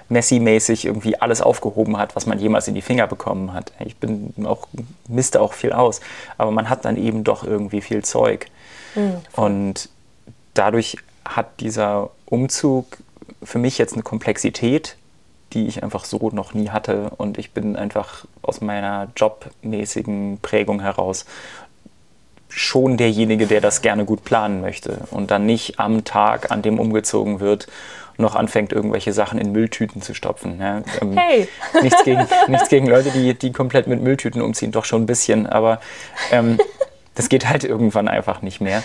Messi-mäßig 0.08 0.86
irgendwie 0.86 1.20
alles 1.20 1.40
aufgehoben 1.40 1.98
hat, 1.98 2.16
was 2.16 2.26
man 2.26 2.38
jemals 2.40 2.66
in 2.66 2.74
die 2.74 2.82
Finger 2.82 3.06
bekommen 3.06 3.52
hat. 3.52 3.72
Ich 3.78 3.96
bin 3.96 4.34
auch 4.44 4.66
misste 5.08 5.40
auch 5.40 5.52
viel 5.52 5.72
aus, 5.72 6.00
aber 6.36 6.50
man 6.50 6.68
hat 6.68 6.84
dann 6.84 6.96
eben 6.96 7.22
doch 7.22 7.44
irgendwie 7.44 7.80
viel 7.80 8.04
Zeug 8.04 8.46
mhm. 8.94 9.18
und 9.36 9.88
dadurch 10.54 10.96
hat 11.24 11.60
dieser 11.60 12.10
Umzug 12.26 12.98
für 13.42 13.58
mich 13.58 13.78
jetzt 13.78 13.94
eine 13.94 14.02
Komplexität, 14.02 14.96
die 15.52 15.66
ich 15.66 15.82
einfach 15.82 16.04
so 16.04 16.30
noch 16.32 16.54
nie 16.54 16.70
hatte 16.70 17.10
und 17.16 17.38
ich 17.38 17.52
bin 17.52 17.76
einfach 17.76 18.24
aus 18.42 18.60
meiner 18.60 19.08
jobmäßigen 19.16 20.38
Prägung 20.42 20.80
heraus 20.80 21.24
schon 22.50 22.96
derjenige, 22.96 23.46
der 23.46 23.60
das 23.60 23.80
gerne 23.80 24.04
gut 24.04 24.24
planen 24.24 24.60
möchte 24.60 24.98
und 25.10 25.30
dann 25.30 25.46
nicht 25.46 25.78
am 25.78 26.04
Tag, 26.04 26.50
an 26.50 26.62
dem 26.62 26.78
umgezogen 26.78 27.40
wird, 27.40 27.68
noch 28.18 28.34
anfängt, 28.34 28.72
irgendwelche 28.72 29.12
Sachen 29.12 29.38
in 29.38 29.52
Mülltüten 29.52 30.02
zu 30.02 30.14
stopfen. 30.14 30.60
Ja, 30.60 30.82
ähm, 31.00 31.16
hey! 31.16 31.48
nichts, 31.82 32.04
gegen, 32.04 32.26
nichts 32.48 32.68
gegen 32.68 32.86
Leute, 32.86 33.10
die, 33.10 33.34
die 33.34 33.52
komplett 33.52 33.86
mit 33.86 34.02
Mülltüten 34.02 34.42
umziehen, 34.42 34.72
doch 34.72 34.84
schon 34.84 35.02
ein 35.02 35.06
bisschen, 35.06 35.46
aber 35.46 35.80
ähm, 36.30 36.58
das 37.14 37.28
geht 37.28 37.48
halt 37.48 37.64
irgendwann 37.64 38.08
einfach 38.08 38.42
nicht 38.42 38.60
mehr. 38.60 38.82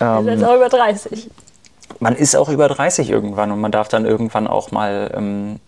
Ähm, 0.00 0.28
ist 0.28 0.44
auch 0.44 0.56
über 0.56 0.68
30. 0.68 1.30
Man 1.98 2.14
ist 2.14 2.36
auch 2.36 2.48
über 2.48 2.68
30 2.68 3.10
irgendwann 3.10 3.50
und 3.50 3.60
man 3.60 3.72
darf 3.72 3.88
dann 3.88 4.06
irgendwann 4.06 4.46
auch 4.46 4.70
mal 4.70 5.10
ähm, 5.14 5.60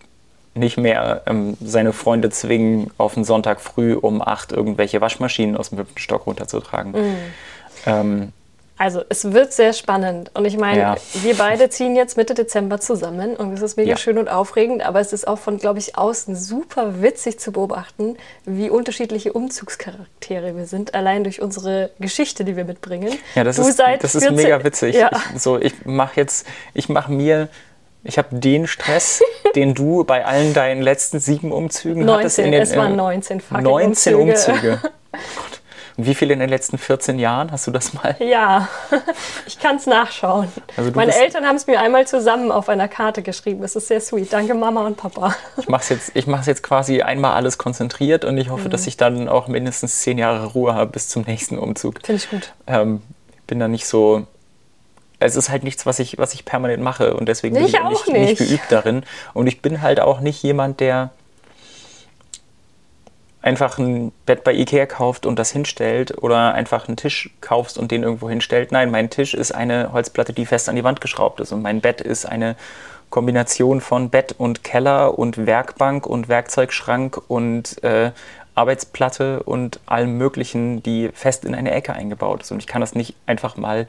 nicht 0.55 0.77
mehr 0.77 1.23
ähm, 1.25 1.57
seine 1.63 1.93
Freunde 1.93 2.29
zwingen, 2.29 2.91
auf 2.97 3.15
den 3.15 3.23
Sonntag 3.23 3.61
früh 3.61 3.93
um 3.93 4.21
acht 4.21 4.51
irgendwelche 4.51 5.01
Waschmaschinen 5.01 5.57
aus 5.57 5.69
dem 5.69 5.79
fünften 5.79 5.99
Stock 5.99 6.27
runterzutragen. 6.27 6.91
Mhm. 6.91 7.17
Ähm, 7.85 8.33
also 8.75 9.03
es 9.07 9.31
wird 9.31 9.53
sehr 9.53 9.71
spannend 9.71 10.31
und 10.33 10.45
ich 10.45 10.57
meine, 10.57 10.79
ja. 10.79 10.95
wir 11.21 11.37
beide 11.37 11.69
ziehen 11.69 11.95
jetzt 11.95 12.17
Mitte 12.17 12.33
Dezember 12.33 12.79
zusammen 12.79 13.35
und 13.35 13.53
es 13.53 13.61
ist 13.61 13.77
mega 13.77 13.91
ja. 13.91 13.97
schön 13.97 14.17
und 14.17 14.29
aufregend, 14.29 14.83
aber 14.83 14.99
es 14.99 15.13
ist 15.13 15.27
auch 15.27 15.37
von, 15.37 15.59
glaube 15.59 15.77
ich, 15.77 15.95
außen 15.95 16.35
super 16.35 17.01
witzig 17.01 17.39
zu 17.39 17.51
beobachten, 17.51 18.17
wie 18.45 18.71
unterschiedliche 18.71 19.31
Umzugscharaktere 19.33 20.57
wir 20.57 20.65
sind, 20.65 20.95
allein 20.95 21.23
durch 21.23 21.39
unsere 21.39 21.91
Geschichte, 21.99 22.45
die 22.45 22.57
wir 22.57 22.65
mitbringen. 22.65 23.13
Ja, 23.35 23.43
das, 23.43 23.59
ist, 23.59 23.79
das 23.79 24.15
ist 24.15 24.31
mega 24.31 24.63
witzig. 24.63 24.95
Ja. 24.95 25.11
Ich, 25.33 25.41
so, 25.41 25.59
ich 25.59 25.85
mache 25.85 26.19
jetzt, 26.19 26.47
ich 26.73 26.89
mache 26.89 27.11
mir 27.11 27.49
ich 28.03 28.17
habe 28.17 28.39
den 28.39 28.67
Stress, 28.67 29.21
den 29.55 29.73
du 29.73 30.03
bei 30.03 30.25
allen 30.25 30.53
deinen 30.53 30.81
letzten 30.81 31.19
sieben 31.19 31.51
Umzügen 31.51 32.05
19, 32.05 32.19
hattest. 32.19 32.39
In 32.39 32.51
den, 32.51 32.61
es 32.61 32.75
waren 32.75 32.95
19 32.95 33.41
fucking 33.41 33.63
19 33.63 34.15
Umzüge. 34.15 34.51
Umzüge. 34.53 34.81
Und 35.95 36.07
wie 36.07 36.15
viele 36.15 36.33
in 36.33 36.39
den 36.39 36.49
letzten 36.49 36.79
14 36.79 37.19
Jahren? 37.19 37.51
Hast 37.51 37.67
du 37.67 37.71
das 37.71 37.93
mal? 37.93 38.15
Ja, 38.19 38.67
ich 39.45 39.59
kann 39.59 39.75
es 39.75 39.85
nachschauen. 39.85 40.47
Also 40.75 40.91
Meine 40.91 41.13
Eltern 41.13 41.45
haben 41.45 41.55
es 41.55 41.67
mir 41.67 41.79
einmal 41.79 42.07
zusammen 42.07 42.51
auf 42.51 42.67
einer 42.67 42.87
Karte 42.87 43.21
geschrieben. 43.21 43.63
Es 43.63 43.75
ist 43.75 43.89
sehr 43.89 44.01
sweet. 44.01 44.33
Danke 44.33 44.55
Mama 44.55 44.87
und 44.87 44.97
Papa. 44.97 45.35
Ich 45.57 45.69
mache 45.69 45.83
es 45.83 45.89
jetzt, 45.89 46.47
jetzt 46.47 46.63
quasi 46.63 47.03
einmal 47.03 47.33
alles 47.33 47.59
konzentriert 47.59 48.25
und 48.25 48.37
ich 48.39 48.49
hoffe, 48.49 48.65
mhm. 48.65 48.71
dass 48.71 48.87
ich 48.87 48.97
dann 48.97 49.29
auch 49.29 49.47
mindestens 49.47 50.01
zehn 50.01 50.17
Jahre 50.17 50.47
Ruhe 50.47 50.73
habe 50.73 50.91
bis 50.91 51.09
zum 51.09 51.23
nächsten 51.23 51.59
Umzug. 51.59 51.99
Finde 52.03 52.23
ich 52.23 52.29
gut. 52.29 52.53
Ähm, 52.65 53.03
ich 53.31 53.43
bin 53.43 53.59
da 53.59 53.67
nicht 53.67 53.85
so 53.85 54.25
es 55.23 55.35
ist 55.35 55.49
halt 55.49 55.63
nichts, 55.63 55.85
was 55.85 55.99
ich, 55.99 56.17
was 56.17 56.33
ich 56.33 56.45
permanent 56.45 56.83
mache 56.83 57.15
und 57.15 57.27
deswegen 57.27 57.55
bin 57.55 57.65
ich 57.65 57.79
auch 57.79 57.89
nicht, 57.89 58.07
nicht. 58.07 58.39
nicht 58.39 58.49
geübt 58.49 58.65
darin. 58.69 59.03
Und 59.33 59.47
ich 59.47 59.61
bin 59.61 59.81
halt 59.81 59.99
auch 59.99 60.19
nicht 60.19 60.41
jemand, 60.43 60.79
der 60.79 61.11
einfach 63.41 63.77
ein 63.77 64.13
Bett 64.25 64.43
bei 64.43 64.53
Ikea 64.53 64.85
kauft 64.85 65.25
und 65.25 65.37
das 65.37 65.51
hinstellt 65.51 66.17
oder 66.23 66.53
einfach 66.53 66.87
einen 66.87 66.97
Tisch 66.97 67.29
kaufst 67.41 67.77
und 67.77 67.91
den 67.91 68.03
irgendwo 68.03 68.29
hinstellt. 68.29 68.71
Nein, 68.71 68.89
mein 68.89 69.09
Tisch 69.09 69.33
ist 69.33 69.53
eine 69.53 69.91
Holzplatte, 69.91 70.33
die 70.33 70.45
fest 70.45 70.69
an 70.69 70.75
die 70.75 70.83
Wand 70.83 71.01
geschraubt 71.01 71.41
ist 71.41 71.51
und 71.51 71.61
mein 71.61 71.81
Bett 71.81 71.99
ist 71.99 72.25
eine 72.25 72.55
Kombination 73.09 73.81
von 73.81 74.09
Bett 74.09 74.33
und 74.37 74.63
Keller 74.63 75.19
und 75.19 75.45
Werkbank 75.45 76.07
und 76.07 76.29
Werkzeugschrank 76.29 77.21
und 77.27 77.83
äh, 77.83 78.11
Arbeitsplatte 78.55 79.43
und 79.43 79.79
allem 79.85 80.17
Möglichen, 80.17 80.81
die 80.81 81.09
fest 81.13 81.43
in 81.43 81.53
eine 81.53 81.71
Ecke 81.71 81.93
eingebaut 81.93 82.43
ist. 82.43 82.51
Und 82.51 82.59
ich 82.59 82.67
kann 82.67 82.81
das 82.81 82.95
nicht 82.95 83.15
einfach 83.25 83.57
mal 83.57 83.87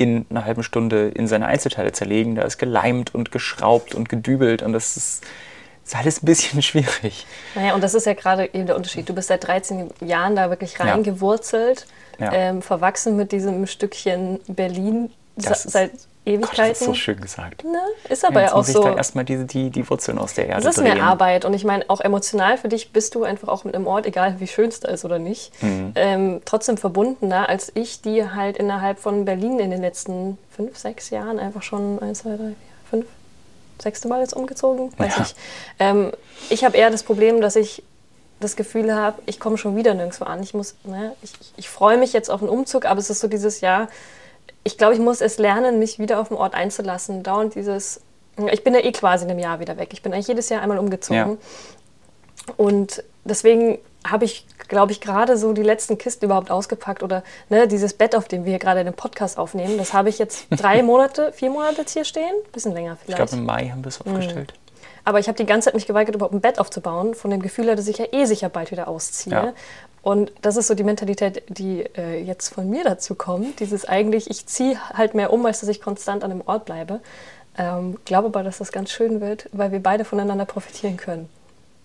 in 0.00 0.24
einer 0.30 0.46
halben 0.46 0.62
Stunde 0.62 1.08
in 1.08 1.26
seine 1.26 1.46
Einzelteile 1.46 1.92
zerlegen. 1.92 2.34
Da 2.34 2.42
ist 2.42 2.56
geleimt 2.56 3.14
und 3.14 3.30
geschraubt 3.30 3.94
und 3.94 4.08
gedübelt 4.08 4.62
und 4.62 4.72
das 4.72 4.96
ist, 4.96 5.24
ist 5.84 5.94
alles 5.94 6.22
ein 6.22 6.26
bisschen 6.26 6.62
schwierig. 6.62 7.26
Naja, 7.54 7.74
und 7.74 7.84
das 7.84 7.92
ist 7.92 8.06
ja 8.06 8.14
gerade 8.14 8.46
eben 8.54 8.64
der 8.64 8.76
Unterschied. 8.76 9.06
Du 9.10 9.14
bist 9.14 9.28
seit 9.28 9.46
13 9.46 9.90
Jahren 10.00 10.36
da 10.36 10.48
wirklich 10.48 10.80
reingewurzelt, 10.80 11.86
ja. 12.18 12.32
ähm, 12.32 12.62
verwachsen 12.62 13.14
mit 13.14 13.30
diesem 13.30 13.66
Stückchen 13.66 14.40
Berlin 14.48 15.10
seit 15.36 15.90
Ewigkeiten. 16.26 16.56
Gott, 16.56 16.70
das 16.70 16.80
ist 16.80 16.86
so 16.86 16.94
schön 16.94 17.20
gesagt. 17.20 17.64
Ne? 17.64 17.80
Ist 18.08 18.24
aber 18.24 18.40
ja, 18.40 18.48
ja 18.48 18.52
auch 18.52 18.58
muss 18.58 18.72
so. 18.72 18.80
Ich 18.80 18.84
da 18.84 18.96
erstmal 18.96 19.24
die, 19.24 19.46
die, 19.46 19.70
die 19.70 19.88
Wurzeln 19.88 20.18
aus 20.18 20.34
der 20.34 20.48
Erde 20.48 20.62
Das 20.62 20.76
ist 20.76 20.82
drehen. 20.82 20.94
mehr 20.94 21.02
Arbeit. 21.02 21.46
Und 21.46 21.54
ich 21.54 21.64
meine, 21.64 21.84
auch 21.88 22.00
emotional 22.00 22.58
für 22.58 22.68
dich 22.68 22.92
bist 22.92 23.14
du 23.14 23.24
einfach 23.24 23.48
auch 23.48 23.64
mit 23.64 23.74
einem 23.74 23.86
Ort, 23.86 24.06
egal 24.06 24.38
wie 24.38 24.46
schön 24.46 24.68
es 24.68 24.80
da 24.80 24.88
ist 24.88 25.04
oder 25.04 25.18
nicht, 25.18 25.50
mhm. 25.62 25.92
ähm, 25.94 26.42
trotzdem 26.44 26.76
verbundener, 26.76 27.48
als 27.48 27.72
ich, 27.74 28.02
die 28.02 28.28
halt 28.28 28.58
innerhalb 28.58 28.98
von 28.98 29.24
Berlin 29.24 29.58
in 29.58 29.70
den 29.70 29.80
letzten 29.80 30.36
fünf, 30.54 30.76
sechs 30.76 31.08
Jahren 31.08 31.38
einfach 31.38 31.62
schon 31.62 31.98
eins, 32.00 32.20
zwei, 32.20 32.30
drei, 32.30 32.36
vier, 32.36 32.54
fünf, 32.90 33.06
sechste 33.80 34.08
Mal 34.08 34.20
jetzt 34.20 34.34
umgezogen. 34.34 34.92
Weiß 34.98 35.16
ja. 35.16 35.22
ich. 35.22 35.34
Ähm, 35.78 36.12
ich 36.50 36.64
habe 36.64 36.76
eher 36.76 36.90
das 36.90 37.02
Problem, 37.02 37.40
dass 37.40 37.56
ich 37.56 37.82
das 38.40 38.56
Gefühl 38.56 38.94
habe, 38.94 39.22
ich 39.26 39.40
komme 39.40 39.56
schon 39.58 39.76
wieder 39.76 39.94
nirgendwo 39.94 40.24
an. 40.24 40.42
Ich 40.42 40.52
muss, 40.52 40.74
ne, 40.84 41.12
ich, 41.22 41.32
ich 41.56 41.68
freue 41.68 41.96
mich 41.96 42.12
jetzt 42.12 42.30
auf 42.30 42.40
einen 42.42 42.50
Umzug, 42.50 42.84
aber 42.84 42.98
es 42.98 43.08
ist 43.08 43.20
so 43.20 43.28
dieses 43.28 43.60
Jahr, 43.60 43.88
ich 44.64 44.78
glaube, 44.78 44.94
ich 44.94 45.00
muss 45.00 45.20
es 45.20 45.38
lernen, 45.38 45.78
mich 45.78 45.98
wieder 45.98 46.20
auf 46.20 46.28
den 46.28 46.36
Ort 46.36 46.54
einzulassen. 46.54 47.22
Dauernd 47.22 47.54
dieses, 47.54 48.00
ich 48.50 48.64
bin 48.64 48.74
ja 48.74 48.80
eh 48.80 48.92
quasi 48.92 49.24
in 49.24 49.30
einem 49.30 49.40
Jahr 49.40 49.60
wieder 49.60 49.76
weg. 49.78 49.90
Ich 49.92 50.02
bin 50.02 50.12
eigentlich 50.12 50.28
jedes 50.28 50.48
Jahr 50.48 50.62
einmal 50.62 50.78
umgezogen. 50.78 51.38
Ja. 51.38 52.54
Und 52.56 53.02
deswegen 53.24 53.78
habe 54.06 54.24
ich, 54.24 54.46
glaube 54.68 54.92
ich, 54.92 55.00
gerade 55.00 55.36
so 55.36 55.52
die 55.52 55.62
letzten 55.62 55.98
Kisten 55.98 56.24
überhaupt 56.24 56.50
ausgepackt 56.50 57.02
oder 57.02 57.22
ne, 57.48 57.68
dieses 57.68 57.94
Bett, 57.94 58.14
auf 58.14 58.28
dem 58.28 58.44
wir 58.44 58.58
gerade 58.58 58.82
den 58.82 58.94
Podcast 58.94 59.38
aufnehmen, 59.38 59.76
das 59.76 59.92
habe 59.92 60.08
ich 60.08 60.18
jetzt 60.18 60.46
drei 60.50 60.82
Monate, 60.82 61.32
vier 61.32 61.50
Monate 61.50 61.82
jetzt 61.82 61.92
hier 61.92 62.04
stehen, 62.04 62.32
bisschen 62.52 62.72
länger 62.72 62.96
vielleicht. 62.96 63.20
Ich 63.20 63.26
glaube, 63.28 63.40
im 63.40 63.46
Mai 63.46 63.68
haben 63.68 63.84
wir 63.84 63.88
es 63.88 64.00
aufgestellt. 64.00 64.54
Mhm. 64.54 64.60
Aber 65.04 65.18
ich 65.18 65.28
habe 65.28 65.36
die 65.36 65.46
ganze 65.46 65.66
Zeit 65.66 65.74
mich 65.74 65.86
geweigert, 65.86 66.14
überhaupt 66.14 66.34
ein 66.34 66.40
Bett 66.40 66.58
aufzubauen, 66.58 67.14
von 67.14 67.30
dem 67.30 67.40
Gefühl 67.40 67.66
her, 67.66 67.76
dass 67.76 67.88
ich 67.88 67.98
ja 67.98 68.06
eh 68.12 68.26
sicher 68.26 68.48
bald 68.48 68.70
wieder 68.70 68.88
ausziehe. 68.88 69.34
Ja. 69.34 69.52
Und 70.02 70.32
das 70.40 70.56
ist 70.56 70.66
so 70.68 70.74
die 70.74 70.84
Mentalität, 70.84 71.42
die 71.48 71.84
äh, 71.96 72.22
jetzt 72.22 72.54
von 72.54 72.68
mir 72.70 72.84
dazu 72.84 73.14
kommt. 73.14 73.60
Dieses 73.60 73.84
eigentlich, 73.84 74.30
ich 74.30 74.46
ziehe 74.46 74.78
halt 74.94 75.14
mehr 75.14 75.32
um, 75.32 75.44
als 75.44 75.60
dass 75.60 75.68
ich 75.68 75.80
konstant 75.80 76.24
an 76.24 76.30
einem 76.30 76.42
Ort 76.46 76.64
bleibe. 76.64 77.00
Ähm, 77.58 77.98
glaube 78.04 78.28
aber, 78.28 78.42
dass 78.42 78.58
das 78.58 78.72
ganz 78.72 78.90
schön 78.90 79.20
wird, 79.20 79.48
weil 79.52 79.72
wir 79.72 79.82
beide 79.82 80.04
voneinander 80.04 80.46
profitieren 80.46 80.96
können. 80.96 81.28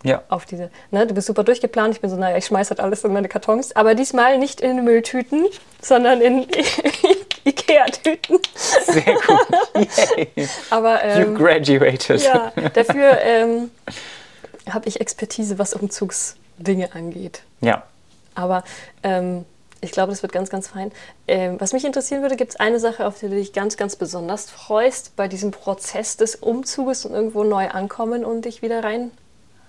Ja. 0.05 0.21
Auf 0.29 0.45
diese, 0.45 0.69
ne, 0.91 1.07
du 1.07 1.15
bist 1.15 1.27
super 1.27 1.43
durchgeplant. 1.43 1.95
Ich 1.95 2.01
bin 2.01 2.09
so, 2.09 2.15
naja, 2.15 2.37
ich 2.37 2.45
schmeiße 2.45 2.69
halt 2.69 2.79
alles 2.79 3.03
in 3.03 3.11
meine 3.11 3.27
Kartons. 3.27 3.75
Aber 3.75 3.95
diesmal 3.95 4.37
nicht 4.37 4.61
in 4.61 4.83
Mülltüten, 4.83 5.47
sondern 5.81 6.21
in 6.21 6.45
Ikea-Tüten. 7.43 8.39
Sehr 8.53 9.01
gut. 9.03 9.47
Yay. 10.35 10.47
aber, 10.69 11.03
ähm, 11.03 11.33
you 11.33 11.37
graduated. 11.37 12.21
Ja, 12.21 12.53
dafür 12.73 13.19
ähm, 13.21 13.71
habe 14.69 14.87
ich 14.87 15.01
Expertise, 15.01 15.57
was 15.57 15.73
Umzugsdinge 15.73 16.93
angeht. 16.93 17.41
Ja. 17.61 17.83
Aber 18.35 18.63
ähm, 19.03 19.45
ich 19.81 19.91
glaube, 19.91 20.11
das 20.11 20.21
wird 20.21 20.31
ganz, 20.31 20.49
ganz 20.49 20.67
fein. 20.67 20.91
Ähm, 21.27 21.59
was 21.59 21.73
mich 21.73 21.85
interessieren 21.85 22.21
würde, 22.21 22.35
gibt 22.35 22.51
es 22.51 22.59
eine 22.59 22.79
Sache, 22.79 23.05
auf 23.05 23.19
die 23.19 23.29
du 23.29 23.35
dich 23.35 23.53
ganz, 23.53 23.77
ganz 23.77 23.95
besonders 23.95 24.49
freust 24.49 25.15
bei 25.15 25.27
diesem 25.27 25.51
Prozess 25.51 26.17
des 26.17 26.35
Umzuges 26.35 27.05
und 27.05 27.13
irgendwo 27.13 27.43
neu 27.43 27.69
ankommen 27.69 28.25
und 28.25 28.45
dich 28.45 28.61
wieder 28.61 28.83
rein, 28.83 29.11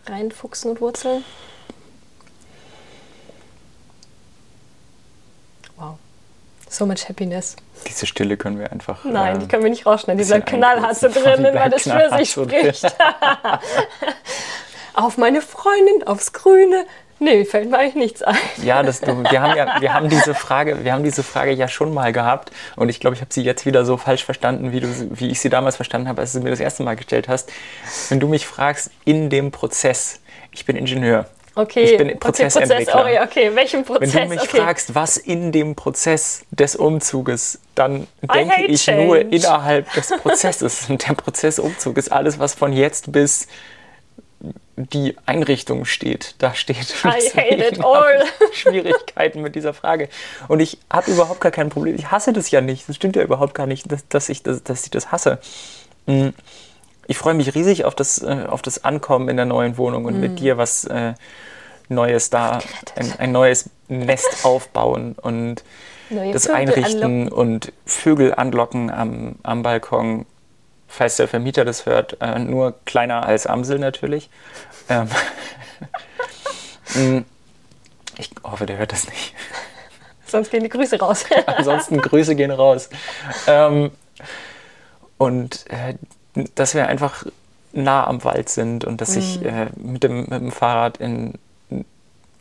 reinfuchsen 0.06 0.70
und 0.70 0.80
wurzeln? 0.80 1.24
Wow. 5.76 5.98
So 6.68 6.86
much 6.86 7.08
happiness. 7.08 7.56
Diese 7.86 8.06
Stille 8.06 8.36
können 8.36 8.58
wir 8.58 8.72
einfach. 8.72 9.04
Nein, 9.04 9.36
äh, 9.36 9.38
die 9.40 9.48
können 9.48 9.62
wir 9.62 9.70
nicht 9.70 9.86
rausschneiden. 9.86 10.18
Dieser 10.18 10.36
bleibt 10.36 10.48
knallhart 10.48 10.96
so 10.96 11.08
drin, 11.12 11.46
weil 11.52 11.70
das 11.70 11.82
für 11.82 12.10
sich 12.16 12.30
spricht. 12.30 12.84
auf 14.94 15.18
meine 15.18 15.42
Freundin, 15.42 16.06
aufs 16.06 16.32
Grüne. 16.32 16.86
Nee, 17.18 17.44
fällt 17.44 17.70
mir 17.70 17.78
eigentlich 17.78 17.94
nichts 17.94 18.22
ein. 18.22 18.36
Ja, 18.62 18.82
das, 18.82 19.00
wir, 19.02 19.40
haben 19.40 19.56
ja 19.56 19.80
wir, 19.80 19.94
haben 19.94 20.08
diese 20.08 20.34
Frage, 20.34 20.84
wir 20.84 20.92
haben 20.92 21.02
diese 21.02 21.22
Frage 21.22 21.52
ja 21.52 21.66
schon 21.66 21.94
mal 21.94 22.12
gehabt 22.12 22.50
und 22.76 22.90
ich 22.90 23.00
glaube, 23.00 23.14
ich 23.16 23.22
habe 23.22 23.32
sie 23.32 23.42
jetzt 23.42 23.64
wieder 23.64 23.84
so 23.84 23.96
falsch 23.96 24.24
verstanden, 24.24 24.72
wie, 24.72 24.80
du, 24.80 24.88
wie 25.10 25.30
ich 25.30 25.40
sie 25.40 25.48
damals 25.48 25.76
verstanden 25.76 26.08
habe, 26.08 26.20
als 26.20 26.32
du 26.32 26.38
sie 26.38 26.44
mir 26.44 26.50
das 26.50 26.60
erste 26.60 26.82
Mal 26.82 26.94
gestellt 26.94 27.28
hast. 27.28 27.50
Wenn 28.10 28.20
du 28.20 28.28
mich 28.28 28.46
fragst, 28.46 28.90
in 29.04 29.30
dem 29.30 29.50
Prozess, 29.50 30.20
ich 30.52 30.66
bin 30.66 30.76
Ingenieur, 30.76 31.26
Okay, 31.58 31.84
ich 31.84 31.96
bin 31.96 32.18
Prozessentwickler. 32.18 33.00
Okay, 33.00 33.16
Prozess, 33.16 33.28
okay, 33.30 33.50
welchen 33.54 33.84
Prozess? 33.84 34.14
Wenn 34.14 34.28
du 34.28 34.34
mich 34.34 34.42
okay. 34.42 34.58
fragst, 34.58 34.94
was 34.94 35.16
in 35.16 35.52
dem 35.52 35.74
Prozess 35.74 36.44
des 36.50 36.76
Umzuges, 36.76 37.60
dann 37.74 38.06
denke 38.20 38.66
ich 38.66 38.84
change. 38.84 39.06
nur 39.06 39.20
innerhalb 39.20 39.90
des 39.94 40.08
Prozesses. 40.20 40.90
Und 40.90 41.08
der 41.08 41.14
Prozessumzug 41.14 41.96
ist 41.96 42.12
alles, 42.12 42.38
was 42.38 42.52
von 42.52 42.74
jetzt 42.74 43.10
bis 43.10 43.48
die 44.76 45.16
Einrichtung 45.24 45.84
steht. 45.86 46.34
Da 46.38 46.54
steht. 46.54 46.94
Schwierigkeiten 48.52 49.40
mit 49.40 49.54
dieser 49.54 49.72
Frage. 49.72 50.08
Und 50.48 50.60
ich 50.60 50.78
habe 50.92 51.10
überhaupt 51.10 51.40
gar 51.40 51.52
kein 51.52 51.70
Problem. 51.70 51.96
Ich 51.96 52.10
hasse 52.10 52.32
das 52.32 52.50
ja 52.50 52.60
nicht. 52.60 52.88
Das 52.88 52.96
stimmt 52.96 53.16
ja 53.16 53.22
überhaupt 53.22 53.54
gar 53.54 53.66
nicht, 53.66 53.90
dass, 53.90 54.06
dass, 54.08 54.28
ich, 54.28 54.42
das, 54.42 54.62
dass 54.62 54.84
ich 54.84 54.90
das 54.90 55.10
hasse. 55.12 55.38
Hm. 56.06 56.34
Ich 57.06 57.18
freue 57.18 57.34
mich 57.34 57.54
riesig 57.54 57.84
auf 57.84 57.94
das, 57.94 58.22
äh, 58.22 58.44
auf 58.48 58.62
das 58.62 58.84
Ankommen 58.84 59.28
in 59.28 59.36
der 59.36 59.46
neuen 59.46 59.78
Wohnung 59.78 60.06
und 60.06 60.18
mm. 60.18 60.20
mit 60.20 60.40
dir 60.40 60.58
was 60.58 60.84
äh, 60.84 61.14
Neues 61.88 62.30
da, 62.30 62.58
ein, 62.96 63.12
ein, 63.18 63.30
neues 63.30 63.70
Nest 63.86 64.44
aufbauen 64.44 65.14
und 65.22 65.62
Neue 66.10 66.32
das 66.32 66.46
Vögel 66.46 66.56
Einrichten 66.60 67.02
anlocken. 67.02 67.28
und 67.28 67.72
Vögel 67.84 68.34
anlocken 68.34 68.90
am, 68.90 69.36
am 69.44 69.62
Balkon. 69.62 70.26
Falls 70.88 71.16
der 71.16 71.28
Vermieter 71.28 71.64
das 71.64 71.86
hört, 71.86 72.16
äh, 72.20 72.38
nur 72.38 72.74
kleiner 72.84 73.26
als 73.26 73.46
Amsel 73.46 73.78
natürlich. 73.78 74.30
Ähm, 74.88 75.08
mm. 76.94 77.24
ich 78.18 78.30
hoffe, 78.42 78.66
der 78.66 78.78
hört 78.78 78.92
das 78.92 79.08
nicht. 79.08 79.34
Sonst 80.26 80.50
gehen 80.50 80.62
die 80.62 80.68
Grüße 80.68 80.98
raus. 80.98 81.24
Ansonsten 81.46 82.00
Grüße 82.00 82.34
gehen 82.34 82.50
raus. 82.50 82.88
Ähm, 83.46 83.90
und 85.18 85.64
äh, 85.70 85.94
dass 86.54 86.74
wir 86.74 86.88
einfach 86.88 87.24
nah 87.72 88.06
am 88.06 88.24
Wald 88.24 88.48
sind 88.48 88.84
und 88.84 89.00
dass 89.00 89.12
mhm. 89.12 89.18
ich 89.18 89.44
äh, 89.44 89.66
mit, 89.76 90.02
dem, 90.02 90.20
mit 90.20 90.32
dem 90.32 90.52
Fahrrad 90.52 90.98
in 90.98 91.34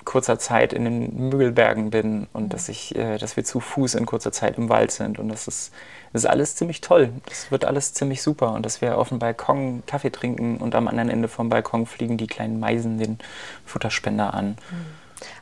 kurzer 0.06 0.38
Zeit 0.40 0.72
in 0.72 0.86
den 0.86 1.30
Mügelbergen 1.30 1.90
bin 1.90 2.28
und 2.32 2.44
mhm. 2.44 2.50
dass 2.50 2.70
ich, 2.70 2.96
äh, 2.96 3.18
dass 3.18 3.36
wir 3.36 3.44
zu 3.44 3.60
Fuß 3.60 3.96
in 3.96 4.06
kurzer 4.06 4.32
Zeit 4.32 4.58
im 4.58 4.70
Wald 4.70 4.92
sind 4.92 5.20
und 5.20 5.30
das 5.30 5.48
ist, 5.48 5.74
das 6.16 6.24
ist 6.24 6.30
alles 6.30 6.56
ziemlich 6.56 6.80
toll. 6.80 7.10
Das 7.26 7.52
wird 7.52 7.66
alles 7.66 7.94
ziemlich 7.94 8.22
super 8.22 8.54
und 8.54 8.66
dass 8.66 8.80
wir 8.80 8.98
auf 8.98 9.10
dem 9.10 9.20
Balkon 9.20 9.84
Kaffee 9.86 10.12
trinken 10.12 10.56
und 10.56 10.74
am 10.74 10.88
anderen 10.88 11.10
Ende 11.10 11.28
vom 11.28 11.50
Balkon 11.50 11.86
fliegen 11.86 12.16
die 12.16 12.26
kleinen 12.26 12.58
Meisen 12.58 12.98
den 12.98 13.20
Futterspender 13.66 14.34
an. 14.34 14.52
Mhm. 14.52 14.56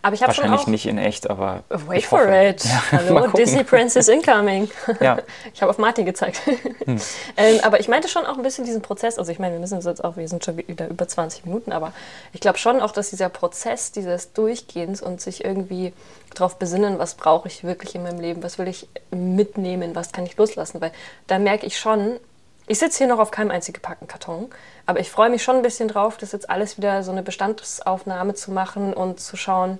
Aber 0.01 0.15
ich 0.15 0.23
habe 0.23 0.33
schon 0.33 0.53
auch, 0.53 0.67
nicht 0.67 0.85
in 0.85 0.97
echt, 0.97 1.29
aber. 1.29 1.63
Wait 1.69 2.05
for 2.05 2.19
hoffe. 2.19 2.47
it. 2.49 2.65
Ja, 2.65 2.83
Hallo, 2.91 3.27
Disney 3.27 3.63
Princess 3.63 4.07
Incoming. 4.07 4.69
Ja. 4.99 5.19
Ich 5.53 5.61
habe 5.61 5.69
auf 5.69 5.77
Martin 5.77 6.05
gezeigt. 6.05 6.41
Hm. 6.85 6.99
ähm, 7.37 7.59
aber 7.63 7.79
ich 7.79 7.87
meinte 7.87 8.07
schon 8.07 8.25
auch 8.25 8.37
ein 8.37 8.43
bisschen 8.43 8.65
diesen 8.65 8.81
Prozess. 8.81 9.17
Also, 9.17 9.31
ich 9.31 9.39
meine, 9.39 9.53
wir 9.53 9.59
müssen 9.59 9.79
jetzt 9.79 10.03
auch, 10.03 10.17
wir 10.17 10.27
sind 10.27 10.43
schon 10.43 10.57
wieder 10.57 10.87
über 10.87 11.07
20 11.07 11.45
Minuten, 11.45 11.71
aber 11.71 11.93
ich 12.31 12.39
glaube 12.39 12.57
schon 12.57 12.81
auch, 12.81 12.91
dass 12.91 13.09
dieser 13.09 13.29
Prozess 13.29 13.91
dieses 13.91 14.33
Durchgehens 14.33 15.01
und 15.01 15.21
sich 15.21 15.43
irgendwie 15.43 15.93
darauf 16.33 16.57
besinnen, 16.57 16.99
was 16.99 17.15
brauche 17.15 17.47
ich 17.47 17.63
wirklich 17.63 17.95
in 17.95 18.03
meinem 18.03 18.19
Leben, 18.19 18.43
was 18.43 18.57
will 18.57 18.67
ich 18.67 18.87
mitnehmen, 19.11 19.95
was 19.95 20.11
kann 20.11 20.25
ich 20.25 20.35
loslassen, 20.37 20.81
weil 20.81 20.91
da 21.27 21.39
merke 21.39 21.65
ich 21.65 21.77
schon, 21.77 22.19
ich 22.67 22.79
sitze 22.79 22.99
hier 22.99 23.07
noch 23.07 23.19
auf 23.19 23.31
keinem 23.31 23.51
einzigen 23.51 23.73
gepackten 23.73 24.07
Karton, 24.07 24.49
aber 24.85 24.99
ich 24.99 25.09
freue 25.09 25.29
mich 25.29 25.43
schon 25.43 25.57
ein 25.57 25.61
bisschen 25.61 25.87
drauf, 25.87 26.17
das 26.17 26.31
jetzt 26.31 26.49
alles 26.49 26.77
wieder 26.77 27.03
so 27.03 27.11
eine 27.11 27.23
Bestandsaufnahme 27.23 28.33
zu 28.33 28.51
machen 28.51 28.93
und 28.93 29.19
zu 29.19 29.37
schauen, 29.37 29.79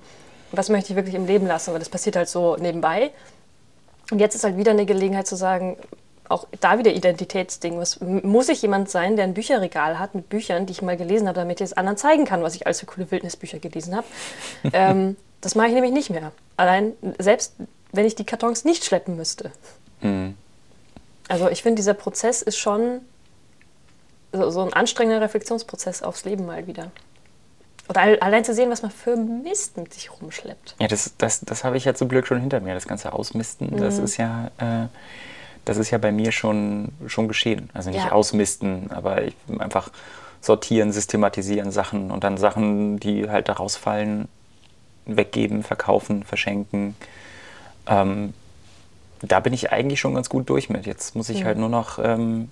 was 0.52 0.70
möchte 0.70 0.92
ich 0.92 0.96
wirklich 0.96 1.16
im 1.16 1.26
Leben 1.26 1.48
lassen, 1.48 1.74
weil 1.74 1.80
das 1.80 1.90
passiert 1.90 2.16
halt 2.16 2.30
so 2.30 2.56
nebenbei. 2.58 3.12
Und 4.12 4.20
jetzt 4.20 4.36
ist 4.36 4.44
halt 4.44 4.58
wieder 4.58 4.72
eine 4.72 4.86
Gelegenheit 4.86 5.28
zu 5.28 5.36
sagen, 5.36 5.78
auch 6.30 6.48
da 6.62 6.78
wieder 6.78 6.92
Identitätsding. 6.92 7.78
Was, 7.78 8.00
muss 8.00 8.50
ich 8.50 8.62
jemand 8.62 8.90
sein, 8.90 9.16
der 9.16 9.26
ein 9.26 9.34
Bücherregal 9.34 10.00
hat 10.00 10.16
mit 10.16 10.30
Büchern, 10.30 10.66
die 10.66 10.72
ich 10.72 10.82
mal 10.82 10.96
gelesen 10.96 11.28
habe, 11.28 11.40
damit 11.40 11.60
ich 11.60 11.66
es 11.66 11.74
anderen 11.74 11.98
zeigen 11.98 12.26
kann, 12.26 12.44
was 12.44 12.56
ich 12.56 12.66
alles 12.66 12.80
für 12.80 12.86
coole 12.86 13.12
Wildnisbücher 13.12 13.60
gelesen 13.60 13.96
habe? 13.96 14.08
ähm, 14.74 15.18
das 15.42 15.56
mache 15.56 15.68
ich 15.68 15.74
nämlich 15.74 15.92
nicht 15.92 16.10
mehr. 16.10 16.32
Allein, 16.56 16.94
selbst 17.18 17.54
wenn 17.92 18.06
ich 18.06 18.16
die 18.16 18.26
Kartons 18.26 18.64
nicht 18.64 18.86
schleppen 18.86 19.18
müsste. 19.18 19.52
Mhm. 20.02 20.36
Also 21.28 21.50
ich 21.50 21.62
finde, 21.62 21.78
dieser 21.78 21.94
Prozess 21.94 22.42
ist 22.42 22.58
schon 22.58 23.02
so, 24.34 24.50
so, 24.50 24.62
ein 24.62 24.74
anstrengender 24.74 25.22
Reflexionsprozess 25.22 26.04
aufs 26.04 26.26
Leben 26.26 26.46
mal 26.46 26.68
wieder. 26.68 26.92
Oder 27.90 28.02
allein 28.22 28.46
zu 28.46 28.54
sehen, 28.54 28.70
was 28.70 28.82
man 28.82 28.92
für 28.92 29.16
Mist 29.16 29.78
mit 29.78 29.94
sich 29.94 30.10
rumschleppt. 30.12 30.76
Ja, 30.80 30.88
das, 30.88 31.14
das, 31.18 31.42
das 31.42 31.64
habe 31.64 31.78
ich 31.78 31.86
ja 31.86 31.94
zum 31.94 32.10
Glück 32.10 32.26
schon 32.28 32.40
hinter 32.40 32.60
mir, 32.62 32.74
das 32.74 32.88
ganze 32.88 33.14
Ausmisten. 33.14 33.72
Mhm. 33.72 33.78
Das 33.78 34.00
ist 34.00 34.18
ja, 34.18 34.52
äh, 34.58 34.88
das 35.66 35.78
ist 35.78 35.92
ja 35.92 35.98
bei 35.98 36.12
mir 36.12 36.32
schon, 36.32 36.90
schon 37.08 37.28
geschehen. 37.28 37.70
Also 37.74 37.90
nicht 37.90 38.06
ja. 38.06 38.12
ausmisten, 38.12 38.90
aber 38.92 39.24
ich, 39.24 39.36
einfach 39.60 39.92
sortieren, 40.42 40.92
systematisieren 40.92 41.72
Sachen 41.72 42.12
und 42.12 42.24
dann 42.24 42.38
Sachen, 42.38 43.00
die 43.00 43.30
halt 43.30 43.50
da 43.50 43.54
rausfallen, 43.54 44.28
weggeben, 45.06 45.64
verkaufen, 45.64 46.24
verschenken. 46.24 46.96
Ähm, 47.88 48.34
da 49.22 49.40
bin 49.40 49.54
ich 49.54 49.72
eigentlich 49.72 50.00
schon 50.00 50.16
ganz 50.16 50.30
gut 50.30 50.50
durch 50.50 50.70
mit. 50.70 50.86
Jetzt 50.86 51.16
muss 51.16 51.30
ich 51.30 51.42
mhm. 51.42 51.46
halt 51.46 51.58
nur 51.58 51.70
noch 51.70 52.00
ähm, 52.00 52.50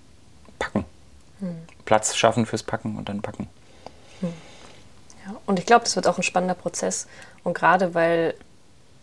packen. 0.60 0.86
Mhm. 1.42 1.58
Platz 1.86 2.16
schaffen 2.16 2.46
fürs 2.46 2.64
Packen 2.64 2.98
und 2.98 3.10
dann 3.10 3.22
packen. 3.22 3.50
Mhm. 4.22 4.34
Ja, 5.26 5.36
und 5.46 5.60
ich 5.60 5.66
glaube, 5.66 5.84
das 5.84 5.96
wird 5.96 6.08
auch 6.08 6.18
ein 6.18 6.24
spannender 6.24 6.56
Prozess. 6.56 7.08
Und 7.44 7.54
gerade 7.54 7.94
weil 7.94 8.34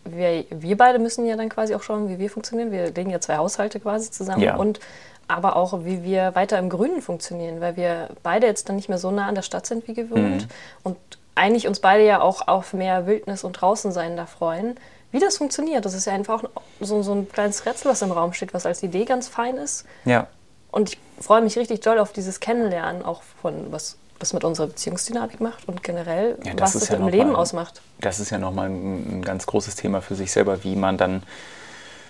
wir, 0.05 0.45
wir 0.49 0.77
beide 0.77 0.99
müssen 0.99 1.25
ja 1.25 1.35
dann 1.35 1.49
quasi 1.49 1.75
auch 1.75 1.83
schauen, 1.83 2.09
wie 2.09 2.19
wir 2.19 2.29
funktionieren. 2.29 2.71
Wir 2.71 2.91
legen 2.91 3.09
ja 3.09 3.19
zwei 3.19 3.37
Haushalte 3.37 3.79
quasi 3.79 4.11
zusammen 4.11 4.41
ja. 4.41 4.55
und 4.55 4.79
aber 5.27 5.55
auch, 5.55 5.85
wie 5.85 6.03
wir 6.03 6.33
weiter 6.33 6.57
im 6.57 6.69
Grünen 6.69 7.03
funktionieren, 7.03 7.61
weil 7.61 7.75
wir 7.75 8.09
beide 8.23 8.47
jetzt 8.47 8.67
dann 8.67 8.77
nicht 8.77 8.89
mehr 8.89 8.97
so 8.97 9.11
nah 9.11 9.27
an 9.27 9.35
der 9.35 9.43
Stadt 9.43 9.67
sind 9.67 9.87
wie 9.87 9.93
gewohnt 9.93 10.47
mhm. 10.47 10.49
und 10.81 10.97
eigentlich 11.35 11.67
uns 11.67 11.79
beide 11.79 12.03
ja 12.03 12.19
auch 12.19 12.47
auf 12.47 12.73
mehr 12.73 13.05
Wildnis 13.05 13.43
und 13.43 13.53
draußen 13.53 13.91
sein 13.91 14.17
da 14.17 14.25
freuen 14.25 14.75
wie 15.11 15.19
das 15.19 15.37
funktioniert. 15.37 15.85
Das 15.85 15.93
ist 15.93 16.05
ja 16.05 16.13
einfach 16.13 16.43
auch 16.43 16.61
so, 16.79 17.01
so 17.01 17.13
ein 17.13 17.29
kleines 17.29 17.65
Rätsel, 17.65 17.91
was 17.91 18.01
im 18.01 18.11
Raum 18.11 18.33
steht, 18.33 18.53
was 18.53 18.65
als 18.65 18.83
Idee 18.83 19.05
ganz 19.05 19.27
fein 19.27 19.57
ist. 19.57 19.85
Ja. 20.05 20.27
Und 20.71 20.89
ich 20.89 20.99
freue 21.19 21.41
mich 21.41 21.57
richtig 21.57 21.81
doll 21.81 21.99
auf 21.99 22.13
dieses 22.13 22.39
Kennenlernen, 22.39 23.03
auch 23.03 23.21
von 23.41 23.71
was 23.71 23.97
das 24.19 24.33
mit 24.33 24.43
unserer 24.43 24.67
Beziehungsdynamik 24.67 25.39
macht 25.39 25.67
und 25.67 25.81
generell, 25.81 26.37
ja, 26.43 26.51
was 26.57 26.75
es 26.75 26.89
ja 26.89 26.97
im 26.97 27.07
Leben 27.07 27.31
mal, 27.31 27.39
ausmacht. 27.39 27.81
Das 28.01 28.19
ist 28.19 28.31
ja 28.31 28.37
nochmal 28.37 28.67
ein, 28.67 29.19
ein 29.19 29.21
ganz 29.21 29.45
großes 29.45 29.75
Thema 29.75 30.01
für 30.01 30.15
sich 30.15 30.31
selber, 30.31 30.63
wie 30.65 30.75
man 30.75 30.97
dann, 30.97 31.23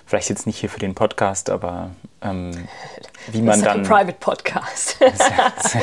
vielleicht 0.08 0.30
jetzt 0.30 0.48
nicht 0.48 0.58
hier 0.58 0.70
für 0.70 0.80
den 0.80 0.96
Podcast, 0.96 1.52
aber 1.52 1.92
ähm, 2.24 2.68
wie 3.28 3.44
man 3.44 3.62
dann. 3.62 3.82
Ein 3.82 3.84
Private 3.84 4.18
Podcast. 4.20 5.00
ist, 5.02 5.20
ja, 5.20 5.54
ist, 5.64 5.76
ja, 5.76 5.82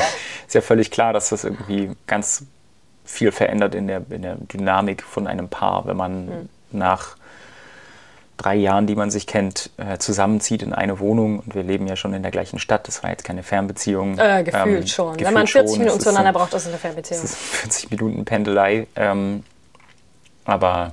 ist 0.49 0.55
ja 0.55 0.61
völlig 0.61 0.91
klar, 0.91 1.13
dass 1.13 1.29
das 1.29 1.45
irgendwie 1.45 1.93
ganz 2.09 2.43
viel 3.05 3.31
verändert 3.31 3.77
in 3.77 3.87
der, 3.87 4.03
in 4.11 4.23
der 4.23 4.35
Dynamik 4.35 5.05
von 5.05 5.29
einem 5.29 5.49
Paar, 5.49 5.87
wenn 5.87 5.97
man 5.97 6.27
mhm 6.27 6.49
nach 6.77 7.17
drei 8.37 8.55
Jahren, 8.55 8.87
die 8.87 8.95
man 8.95 9.11
sich 9.11 9.27
kennt, 9.27 9.71
äh, 9.77 9.99
zusammenzieht 9.99 10.63
in 10.63 10.73
eine 10.73 10.99
Wohnung 10.99 11.41
und 11.41 11.55
wir 11.55 11.63
leben 11.63 11.87
ja 11.87 11.97
schon 11.97 12.15
in 12.15 12.23
der 12.23 12.31
gleichen 12.31 12.59
Stadt. 12.59 12.87
Das 12.89 13.03
war 13.03 13.11
jetzt 13.11 13.25
keine 13.25 13.43
Fernbeziehung. 13.43 14.19
Äh, 14.19 14.45
gefühlt 14.45 14.81
ähm, 14.83 14.87
schon. 14.87 15.13
Gefühlt 15.13 15.27
Wenn 15.27 15.35
man 15.35 15.47
40 15.47 15.71
schon. 15.71 15.85
Minuten 15.85 16.01
zueinander 16.01 16.33
braucht, 16.33 16.55
ist 16.55 16.63
es 16.63 16.69
eine 16.69 16.79
Fernbeziehung. 16.79 17.23
Das 17.23 17.31
ist 17.31 17.39
40 17.39 17.91
Minuten 17.91 18.25
Pendelei. 18.25 18.87
Ähm, 18.97 19.43
aber, 20.45 20.93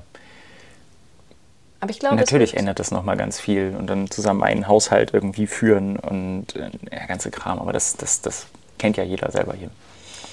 aber 1.79 1.91
ich 1.91 1.99
glaube, 1.99 2.15
natürlich 2.15 2.55
ändert 2.55 2.79
das 2.79 2.91
nochmal 2.91 3.17
ganz 3.17 3.39
viel 3.39 3.75
und 3.77 3.87
dann 3.87 4.09
zusammen 4.09 4.43
einen 4.43 4.67
Haushalt 4.67 5.13
irgendwie 5.13 5.47
führen 5.47 5.97
und 5.97 6.55
äh, 6.55 6.69
der 6.91 7.07
ganze 7.07 7.29
Kram. 7.29 7.59
Aber 7.59 7.73
das, 7.73 7.97
das, 7.97 8.21
das 8.21 8.47
kennt 8.79 8.97
ja 8.97 9.03
jeder 9.03 9.31
selber 9.31 9.53
hier. 9.53 9.69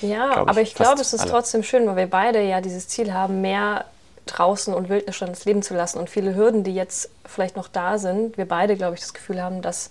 Ja, 0.00 0.30
ich, 0.30 0.36
aber 0.38 0.60
ich 0.62 0.74
glaube, 0.74 1.00
es 1.00 1.12
ist 1.12 1.20
alle. 1.20 1.30
trotzdem 1.30 1.62
schön, 1.62 1.86
weil 1.86 1.96
wir 1.96 2.06
beide 2.06 2.40
ja 2.42 2.60
dieses 2.60 2.88
Ziel 2.88 3.12
haben, 3.12 3.42
mehr 3.42 3.84
draußen 4.26 4.72
und 4.74 4.88
Wildnis 4.88 5.20
ins 5.20 5.44
Leben 5.44 5.62
zu 5.62 5.74
lassen. 5.74 5.98
Und 5.98 6.10
viele 6.10 6.34
Hürden, 6.34 6.64
die 6.64 6.74
jetzt 6.74 7.10
vielleicht 7.24 7.56
noch 7.56 7.68
da 7.68 7.98
sind, 7.98 8.36
wir 8.36 8.46
beide, 8.46 8.76
glaube 8.76 8.94
ich, 8.94 9.00
das 9.00 9.14
Gefühl 9.14 9.42
haben, 9.42 9.62
dass 9.62 9.90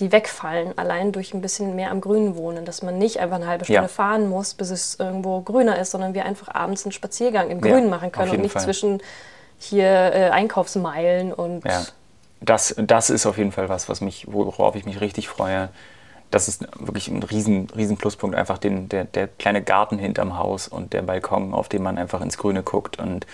die 0.00 0.10
wegfallen, 0.10 0.76
allein 0.76 1.12
durch 1.12 1.34
ein 1.34 1.40
bisschen 1.40 1.76
mehr 1.76 1.90
am 1.90 2.00
Grünen 2.00 2.36
wohnen, 2.36 2.64
dass 2.64 2.82
man 2.82 2.98
nicht 2.98 3.20
einfach 3.20 3.36
eine 3.36 3.46
halbe 3.46 3.64
Stunde 3.64 3.82
ja. 3.82 3.88
fahren 3.88 4.28
muss, 4.28 4.54
bis 4.54 4.70
es 4.70 4.98
irgendwo 4.98 5.40
grüner 5.40 5.78
ist, 5.78 5.92
sondern 5.92 6.14
wir 6.14 6.24
einfach 6.24 6.52
abends 6.52 6.84
einen 6.84 6.92
Spaziergang 6.92 7.50
im 7.50 7.60
Grünen 7.60 7.84
ja, 7.84 7.90
machen 7.90 8.10
können 8.10 8.32
und 8.32 8.40
nicht 8.40 8.52
Fall. 8.52 8.62
zwischen 8.62 9.00
hier 9.58 9.86
äh, 9.86 10.30
Einkaufsmeilen 10.30 11.32
und. 11.32 11.64
Ja. 11.64 11.84
Das, 12.40 12.74
das 12.76 13.08
ist 13.08 13.24
auf 13.24 13.38
jeden 13.38 13.52
Fall 13.52 13.70
was, 13.70 13.88
was 13.88 14.02
mich, 14.02 14.26
worauf 14.30 14.74
ich 14.74 14.84
mich 14.84 15.00
richtig 15.00 15.28
freue. 15.28 15.70
Das 16.30 16.48
ist 16.48 16.66
wirklich 16.78 17.08
ein 17.08 17.22
riesen, 17.22 17.68
riesen 17.74 17.96
Pluspunkt, 17.96 18.36
einfach 18.36 18.58
den, 18.58 18.88
der, 18.90 19.04
der 19.04 19.28
kleine 19.28 19.62
Garten 19.62 19.98
hinterm 19.98 20.36
Haus 20.36 20.68
und 20.68 20.92
der 20.92 21.02
Balkon, 21.02 21.54
auf 21.54 21.70
dem 21.70 21.84
man 21.84 21.96
einfach 21.96 22.20
ins 22.20 22.36
Grüne 22.36 22.62
guckt 22.62 22.98
und 22.98 23.26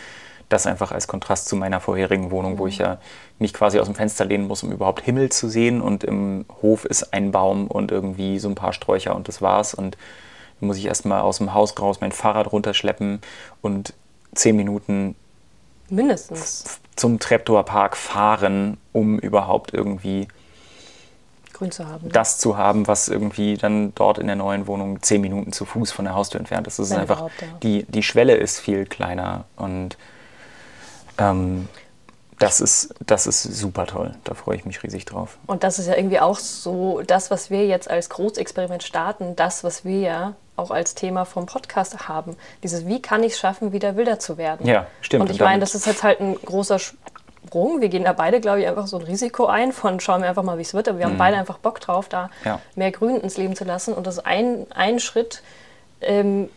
Das 0.50 0.66
einfach 0.66 0.92
als 0.92 1.08
Kontrast 1.08 1.48
zu 1.48 1.56
meiner 1.56 1.80
vorherigen 1.80 2.30
Wohnung, 2.30 2.58
wo 2.58 2.66
ich 2.66 2.78
ja 2.78 2.98
mich 3.38 3.54
quasi 3.54 3.78
aus 3.78 3.86
dem 3.86 3.94
Fenster 3.94 4.26
lehnen 4.26 4.46
muss, 4.46 4.62
um 4.62 4.70
überhaupt 4.70 5.00
Himmel 5.00 5.30
zu 5.30 5.48
sehen. 5.48 5.80
Und 5.80 6.04
im 6.04 6.44
Hof 6.60 6.84
ist 6.84 7.14
ein 7.14 7.30
Baum 7.30 7.68
und 7.68 7.90
irgendwie 7.90 8.38
so 8.38 8.48
ein 8.48 8.56
paar 8.56 8.72
Sträucher 8.72 9.16
und 9.16 9.28
das 9.28 9.40
war's. 9.40 9.72
Und 9.72 9.96
dann 10.60 10.66
muss 10.66 10.76
ich 10.76 10.86
erstmal 10.86 11.22
aus 11.22 11.38
dem 11.38 11.54
Haus 11.54 11.80
raus 11.80 12.00
mein 12.00 12.12
Fahrrad 12.12 12.52
runterschleppen 12.52 13.20
und 13.62 13.94
zehn 14.34 14.56
Minuten 14.56 15.14
Mindestens. 15.88 16.80
zum 16.96 17.18
Treptower 17.18 17.64
Park 17.64 17.96
fahren, 17.96 18.76
um 18.92 19.18
überhaupt 19.18 19.72
irgendwie 19.72 20.28
Grün 21.52 21.70
zu 21.70 21.86
haben. 21.86 22.08
das 22.10 22.38
zu 22.38 22.56
haben, 22.56 22.86
was 22.86 23.08
irgendwie 23.08 23.56
dann 23.56 23.94
dort 23.94 24.18
in 24.18 24.26
der 24.26 24.36
neuen 24.36 24.66
Wohnung 24.66 25.02
zehn 25.02 25.20
Minuten 25.20 25.52
zu 25.52 25.64
Fuß 25.64 25.92
von 25.92 26.04
der 26.04 26.14
Haustür 26.14 26.40
entfernt 26.40 26.66
ist. 26.66 26.78
Das 26.78 26.90
ist 26.90 26.96
einfach, 26.96 27.22
ja. 27.22 27.46
die, 27.62 27.84
die 27.84 28.02
Schwelle 28.02 28.34
ist 28.34 28.58
viel 28.60 28.86
kleiner 28.86 29.44
und 29.56 29.96
ähm, 31.20 31.68
das, 32.38 32.60
ist, 32.60 32.94
das 33.04 33.26
ist 33.26 33.42
super 33.42 33.86
toll. 33.86 34.12
Da 34.24 34.34
freue 34.34 34.56
ich 34.56 34.64
mich 34.64 34.82
riesig 34.82 35.04
drauf. 35.04 35.38
Und 35.46 35.62
das 35.62 35.78
ist 35.78 35.86
ja 35.86 35.96
irgendwie 35.96 36.20
auch 36.20 36.38
so 36.38 37.02
das, 37.06 37.30
was 37.30 37.50
wir 37.50 37.66
jetzt 37.66 37.90
als 37.90 38.08
Großexperiment 38.08 38.82
starten, 38.82 39.36
das, 39.36 39.62
was 39.62 39.84
wir 39.84 40.00
ja 40.00 40.34
auch 40.56 40.70
als 40.70 40.94
Thema 40.94 41.24
vom 41.24 41.46
Podcast 41.46 42.08
haben. 42.08 42.36
Dieses, 42.62 42.86
wie 42.86 43.00
kann 43.00 43.22
ich 43.22 43.32
es 43.34 43.38
schaffen, 43.38 43.72
wieder 43.72 43.96
wilder 43.96 44.18
zu 44.18 44.36
werden? 44.38 44.66
Ja, 44.66 44.86
stimmt. 45.00 45.22
Und 45.22 45.30
ich 45.30 45.40
Und 45.40 45.46
meine, 45.46 45.60
das 45.60 45.74
ist 45.74 45.86
jetzt 45.86 46.02
halt 46.02 46.20
ein 46.20 46.34
großer 46.34 46.78
Sprung. 46.78 47.80
Wir 47.80 47.88
gehen 47.88 48.04
da 48.04 48.12
beide, 48.12 48.40
glaube 48.40 48.60
ich, 48.60 48.66
einfach 48.66 48.86
so 48.86 48.98
ein 48.98 49.02
Risiko 49.04 49.46
ein 49.46 49.72
von 49.72 50.00
schauen 50.00 50.20
wir 50.22 50.28
einfach 50.28 50.42
mal, 50.42 50.58
wie 50.58 50.62
es 50.62 50.74
wird. 50.74 50.88
Aber 50.88 50.98
wir 50.98 51.06
haben 51.06 51.16
beide 51.18 51.36
einfach 51.38 51.58
Bock 51.58 51.80
drauf, 51.80 52.08
da 52.08 52.24
Mhm. 52.26 52.30
Ja. 52.44 52.60
mehr 52.74 52.90
Grün 52.90 53.16
ins 53.20 53.36
Leben 53.38 53.56
zu 53.56 53.64
lassen. 53.64 53.94
Und 53.94 54.06
das 54.06 54.18
ist 54.18 54.26
ein, 54.26 54.66
ein 54.70 54.98
Schritt, 55.00 55.42
ähm, 56.02 56.48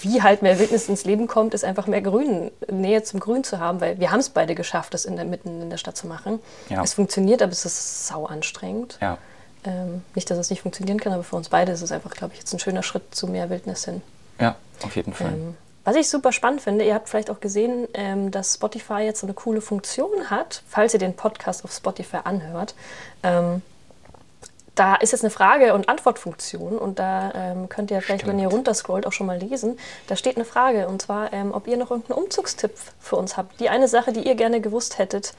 wie 0.00 0.22
halt 0.22 0.42
mehr 0.42 0.58
Wildnis 0.58 0.88
ins 0.88 1.04
Leben 1.04 1.26
kommt, 1.26 1.54
ist 1.54 1.64
einfach 1.64 1.86
mehr 1.86 2.02
Grün, 2.02 2.50
Nähe 2.70 3.02
zum 3.02 3.20
Grün 3.20 3.44
zu 3.44 3.58
haben, 3.58 3.80
weil 3.80 3.98
wir 4.00 4.10
haben 4.10 4.20
es 4.20 4.30
beide 4.30 4.54
geschafft, 4.54 4.94
das 4.94 5.04
in 5.04 5.16
der, 5.16 5.24
mitten 5.24 5.62
in 5.62 5.70
der 5.70 5.76
Stadt 5.76 5.96
zu 5.96 6.06
machen. 6.06 6.40
Ja. 6.68 6.82
Es 6.82 6.94
funktioniert, 6.94 7.42
aber 7.42 7.52
es 7.52 7.64
ist 7.64 8.06
sau 8.06 8.26
anstrengend. 8.26 8.98
Ja, 9.00 9.18
Ähm, 9.64 10.02
nicht, 10.14 10.30
dass 10.30 10.38
es 10.38 10.48
nicht 10.48 10.62
funktionieren 10.62 10.98
kann, 10.98 11.12
aber 11.12 11.22
für 11.22 11.36
uns 11.36 11.50
beide 11.50 11.72
ist 11.72 11.82
es 11.82 11.92
einfach, 11.92 12.12
glaube 12.12 12.32
ich, 12.32 12.40
jetzt 12.40 12.52
ein 12.54 12.58
schöner 12.58 12.82
Schritt 12.82 13.14
zu 13.14 13.26
mehr 13.26 13.50
Wildnis 13.50 13.84
hin. 13.84 14.00
ja, 14.40 14.56
auf 14.82 14.96
jeden 14.96 15.12
Fall. 15.12 15.32
Ähm, 15.32 15.56
was 15.84 15.96
ich 15.96 16.08
super 16.08 16.32
spannend 16.32 16.60
finde, 16.62 16.84
ihr 16.84 16.94
habt 16.94 17.08
vielleicht 17.08 17.30
auch 17.30 17.40
gesehen, 17.40 17.88
ähm, 17.94 18.30
dass 18.30 18.54
Spotify 18.54 19.00
jetzt 19.00 19.20
so 19.20 19.26
eine 19.26 19.34
coole 19.34 19.60
Funktion 19.60 20.30
hat, 20.30 20.62
falls 20.68 20.94
ihr 20.94 21.00
den 21.00 21.14
Podcast 21.14 21.64
auf 21.64 21.72
Spotify 21.72 22.18
anhört. 22.24 22.74
Ähm, 23.22 23.62
da 24.74 24.94
ist 24.94 25.12
jetzt 25.12 25.22
eine 25.22 25.30
Frage- 25.30 25.74
und 25.74 25.88
Antwortfunktion 25.88 26.78
und 26.78 26.98
da 26.98 27.32
ähm, 27.34 27.68
könnt 27.68 27.90
ihr 27.90 28.00
vielleicht, 28.00 28.26
wenn 28.26 28.38
ihr 28.38 28.48
runterscrollt, 28.48 29.06
auch 29.06 29.12
schon 29.12 29.26
mal 29.26 29.38
lesen. 29.38 29.78
Da 30.06 30.16
steht 30.16 30.36
eine 30.36 30.44
Frage 30.44 30.88
und 30.88 31.02
zwar, 31.02 31.32
ähm, 31.32 31.52
ob 31.52 31.66
ihr 31.66 31.76
noch 31.76 31.90
irgendeinen 31.90 32.18
Umzugstipp 32.18 32.72
für 32.98 33.16
uns 33.16 33.36
habt. 33.36 33.60
Die 33.60 33.68
eine 33.68 33.88
Sache, 33.88 34.12
die 34.12 34.26
ihr 34.26 34.34
gerne 34.34 34.60
gewusst 34.60 34.98
hättet, 34.98 35.34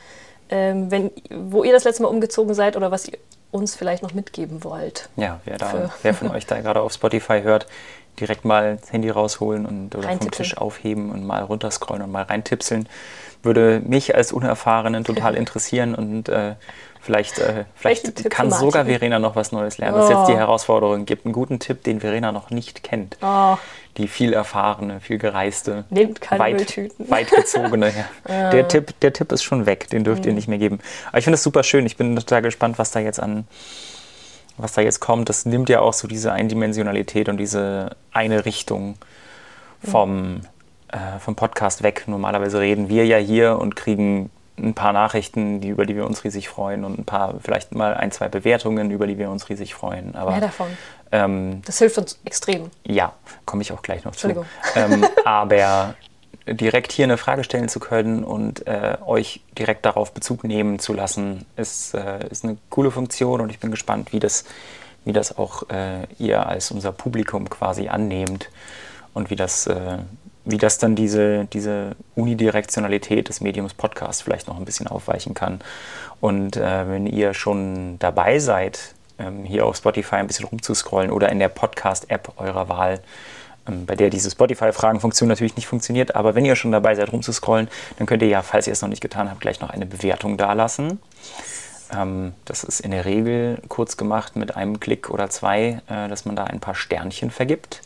ähm, 0.50 0.91
wenn, 0.91 1.12
wo 1.30 1.63
ihr 1.63 1.72
das 1.72 1.86
letzte 1.86 2.04
Mal 2.04 2.10
umgezogen 2.10 2.54
seid 2.54 2.76
oder 2.76 2.91
was 2.91 3.08
ihr 3.08 3.17
uns 3.52 3.76
vielleicht 3.76 4.04
noch 4.04 4.13
mitgeben 4.13 4.63
wollt. 4.63 5.10
Ja, 5.17 5.39
wer, 5.46 5.58
da, 5.58 5.91
wer 6.02 6.13
von 6.13 6.32
euch 6.36 6.46
da 6.46 6.60
gerade 6.62 6.82
auf 6.82 6.94
Spotify 6.94 7.41
hört, 7.41 7.67
direkt 8.22 8.46
mal 8.46 8.78
das 8.80 8.92
Handy 8.94 9.10
rausholen 9.10 9.66
und 9.66 9.96
oder 9.96 10.08
vom. 10.08 10.32
Tisch 10.32 10.58
aufheben 10.58 11.12
und 11.12 11.26
mal 11.26 11.44
runterscrollen 11.44 12.04
und 12.04 12.12
mal 12.12 12.24
reintipseln. 12.24 12.88
Würde 13.44 13.82
mich 13.84 14.16
als 14.16 14.32
Unerfahrenen 14.32 15.04
total 15.04 15.36
interessieren 15.44 15.96
und 15.96 16.30
äh, 16.30 16.54
vielleicht, 17.02 17.40
äh, 17.40 17.66
vielleicht 17.76 18.30
kann 18.30 18.52
sogar? 18.52 18.86
Verena 18.86 19.18
noch 19.18 19.36
was 19.36 19.52
Neues 19.52 19.80
lernen. 19.80 19.96
Das 19.98 20.06
ist 20.06 20.12
jetzt 20.16 20.28
die 20.28 20.34
Oh. 20.34 20.38
Herausforderung. 20.38 21.06
Gibt 21.06 21.26
einen 21.26 21.34
guten 21.34 21.58
Tipp, 21.60 21.84
den 21.84 22.00
Verena 22.02 22.32
noch 22.32 22.52
nicht 22.52 22.84
kennt. 22.84 23.18
Oh, 23.24 23.58
Die 23.98 24.08
viel 24.08 24.32
erfahrene, 24.34 25.00
viel 25.02 25.18
gereiste, 25.18 25.86
Nehmt 25.90 26.22
keine 26.22 26.40
weit, 26.40 26.56
Mülltüten. 26.56 27.10
weitgezogene. 27.10 27.92
Ja. 28.30 28.50
Der, 28.52 28.68
Tipp, 28.68 28.94
der 29.02 29.12
Tipp 29.12 29.32
ist 29.32 29.42
schon 29.44 29.66
weg, 29.66 29.90
den 29.90 30.04
dürft 30.04 30.22
Mhm. 30.24 30.30
ihr 30.30 30.34
nicht 30.36 30.48
mehr 30.48 30.60
geben. 30.60 30.80
Aber 31.10 31.18
ich 31.18 31.24
finde 31.24 31.36
es 31.36 31.44
super 31.44 31.64
schön. 31.64 31.86
Ich 31.88 31.98
bin 31.98 32.16
total 32.16 32.42
gespannt, 32.44 32.78
was 32.78 32.92
da 32.92 33.00
jetzt 33.00 33.20
an, 33.20 33.48
was 34.62 34.74
da 34.74 34.82
jetzt 34.82 35.00
kommt. 35.00 35.30
Das 35.30 35.45
nimmt 35.45 35.69
ja 35.69 35.80
auch 35.80 35.93
so 35.93 36.08
diese 36.08 36.32
Eindimensionalität 36.32 37.30
und 37.30 37.38
diese 37.38 37.95
eine 38.12 38.45
Richtung 38.45 38.95
vom, 39.84 40.41
äh, 40.89 41.19
vom 41.19 41.36
Podcast 41.36 41.84
weg. 41.84 42.04
Normalerweise 42.08 42.60
reden 42.60 42.89
wir 42.89 43.06
ja 43.06 43.17
hier 43.17 43.58
und 43.60 43.76
kriegen 43.76 44.30
ein 44.58 44.74
paar 44.74 44.93
Nachrichten, 44.93 45.60
die, 45.62 45.69
über 45.69 45.86
die 45.86 45.95
wir 45.95 46.06
uns 46.06 46.24
riesig 46.24 46.50
freuen 46.50 46.84
und 46.84 47.00
ein 47.00 47.06
paar, 47.06 47.36
vielleicht 47.41 47.74
mal 47.74 47.95
ein, 47.95 48.12
zwei 48.12 48.28
Bewertungen, 48.28 48.91
über 48.91 49.08
die 49.08 49.17
wir 49.17 49.30
uns 49.32 49.50
riesig 49.50 49.74
freuen. 49.74 50.15
Aber 50.15 50.32
mehr 50.32 50.41
davon. 50.41 50.67
ähm, 51.12 51.62
Das 51.65 51.80
hilft 51.80 51.97
uns 51.97 52.19
extrem. 52.26 52.69
ja, 52.84 53.13
komme 53.45 53.63
ich 53.63 53.71
auch 53.71 53.82
gleich 53.82 54.04
noch 54.04 54.15
zu. 54.15 54.28
Entschuldigung. 54.28 54.45
Ähm, 54.76 55.06
aber 55.26 55.95
direkt 56.54 56.92
hier 56.92 57.06
eine 57.06 57.18
Frage 57.18 57.44
stellen 57.44 57.70
zu 57.70 57.80
können 57.80 58.24
und 58.24 58.68
äh, 58.68 58.98
euch 59.06 59.42
direkt 59.58 59.86
darauf 59.86 60.14
Bezug 60.14 60.44
nehmen 60.44 60.80
zu 60.80 60.94
lassen, 60.94 61.46
ist, 61.56 61.94
äh, 61.94 62.28
ist 62.30 62.44
eine 62.44 62.58
coole 62.70 62.92
Funktion 62.92 63.42
und 63.42 63.50
ich 63.50 63.60
bin 63.60 63.72
gespannt, 63.72 64.14
wie 64.14 64.20
das, 64.20 64.46
wie 65.06 65.14
das 65.14 65.38
auch 65.38 65.70
äh, 65.70 66.08
ihr 66.20 66.46
als 66.48 66.72
unser 66.72 66.92
Publikum 66.92 67.50
quasi 67.50 67.88
annehmt 67.88 68.50
und 69.14 69.30
wie 69.30 69.36
das, 69.36 69.68
äh, 69.68 69.98
wie 70.46 70.58
das 70.58 70.78
dann 70.78 70.96
diese, 70.96 71.46
diese 71.46 71.96
Unidirektionalität 72.16 73.30
des 73.30 73.42
Mediums 73.42 73.74
Podcast 73.74 74.24
vielleicht 74.24 74.48
noch 74.48 74.58
ein 74.58 74.66
bisschen 74.66 74.88
aufweichen 74.88 75.34
kann. 75.34 75.60
Und 76.20 76.58
äh, 76.58 76.90
wenn 76.90 77.08
ihr 77.08 77.34
schon 77.34 78.00
dabei 78.00 78.40
seid, 78.40 78.94
ähm, 79.20 79.44
hier 79.44 79.66
auf 79.66 79.78
Spotify 79.78 80.16
ein 80.16 80.28
bisschen 80.28 80.46
rumzuscrollen 80.46 81.12
oder 81.12 81.30
in 81.30 81.40
der 81.40 81.50
Podcast-App 81.50 82.34
eurer 82.38 82.70
Wahl, 82.70 83.00
bei 83.86 83.96
der 83.96 84.10
diese 84.10 84.30
Spotify-Fragenfunktion 84.32 85.30
natürlich 85.30 85.56
nicht 85.56 85.68
funktioniert, 85.68 86.16
aber 86.16 86.36
wenn 86.36 86.46
ihr 86.46 86.56
schon 86.56 86.72
dabei 86.72 86.96
seid, 86.96 87.12
rumzuscrollen, 87.12 87.68
dann 87.98 88.08
könnt 88.08 88.22
ihr 88.22 88.28
ja, 88.28 88.42
falls 88.42 88.68
ihr 88.68 88.74
es 88.74 88.82
noch 88.82 88.90
nicht 88.90 89.02
getan 89.02 89.30
habt, 89.30 89.42
gleich 89.42 89.62
noch 89.62 89.70
eine 89.70 89.86
Bewertung 89.86 90.38
dalassen. 90.38 91.00
Ähm, 91.94 92.34
das 92.46 92.64
ist 92.64 92.80
in 92.80 92.92
der 92.92 93.06
Regel 93.06 93.60
kurz 93.68 93.98
gemacht 93.98 94.36
mit 94.36 94.56
einem 94.56 94.80
Klick 94.80 95.10
oder 95.10 95.30
zwei, 95.30 95.82
äh, 95.90 96.08
dass 96.08 96.26
man 96.26 96.36
da 96.36 96.46
ein 96.46 96.60
paar 96.60 96.76
Sternchen 96.76 97.32
vergibt. 97.32 97.82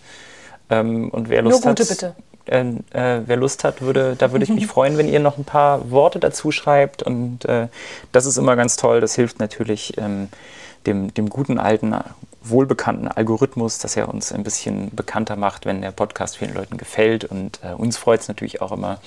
Ähm, 0.70 1.10
und 1.10 1.30
wer 1.30 1.42
Nur 1.42 1.52
Lust 1.52 1.64
gute, 1.64 1.84
hat, 1.84 1.90
bitte. 1.90 2.16
äh, 2.46 3.18
äh, 3.18 3.22
wer 3.26 3.38
Lust 3.38 3.64
hat, 3.64 3.82
würde, 3.82 4.16
da 4.18 4.32
würde 4.32 4.44
ich 4.44 4.52
mich 4.52 4.68
freuen, 4.76 4.98
wenn 4.98 5.08
ihr 5.08 5.20
noch 5.20 5.38
ein 5.38 5.46
paar 5.46 5.90
Worte 5.92 6.20
dazu 6.20 6.52
schreibt. 6.52 7.04
Und 7.04 7.46
äh, 7.46 7.68
das 8.12 8.26
ist 8.26 8.38
immer 8.38 8.56
ganz 8.56 8.76
toll. 8.78 9.02
Das 9.02 9.16
hilft 9.16 9.40
natürlich 9.40 9.98
ähm, 9.98 10.30
dem, 10.86 11.14
dem 11.14 11.30
guten 11.30 11.58
alten, 11.58 11.96
wohlbekannten 12.50 13.08
Algorithmus, 13.08 13.80
dass 13.80 13.96
er 13.96 14.10
uns 14.10 14.32
ein 14.32 14.44
bisschen 14.44 14.94
bekannter 14.96 15.36
macht, 15.36 15.66
wenn 15.66 15.82
der 15.82 15.92
Podcast 15.92 16.38
vielen 16.38 16.54
Leuten 16.54 16.78
gefällt. 16.78 17.26
Und 17.26 17.60
äh, 17.64 17.74
uns 17.74 17.98
freut 17.98 18.22
es 18.22 18.28
natürlich 18.28 18.62
auch 18.62 18.72
immer, 18.72 19.00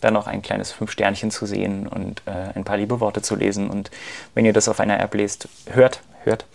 da 0.00 0.10
noch 0.10 0.26
ein 0.26 0.42
kleines 0.42 0.70
Fünf-Sternchen 0.72 1.30
zu 1.30 1.46
sehen 1.46 1.86
und 1.86 2.22
äh, 2.26 2.54
ein 2.54 2.64
paar 2.64 2.76
liebe 2.76 3.00
Worte 3.00 3.22
zu 3.22 3.34
lesen. 3.34 3.68
Und 3.68 3.90
wenn 4.34 4.44
ihr 4.44 4.52
das 4.52 4.68
auf 4.68 4.80
einer 4.80 5.00
App 5.00 5.14
lest, 5.14 5.48
hört, 5.70 6.00
hört, 6.24 6.46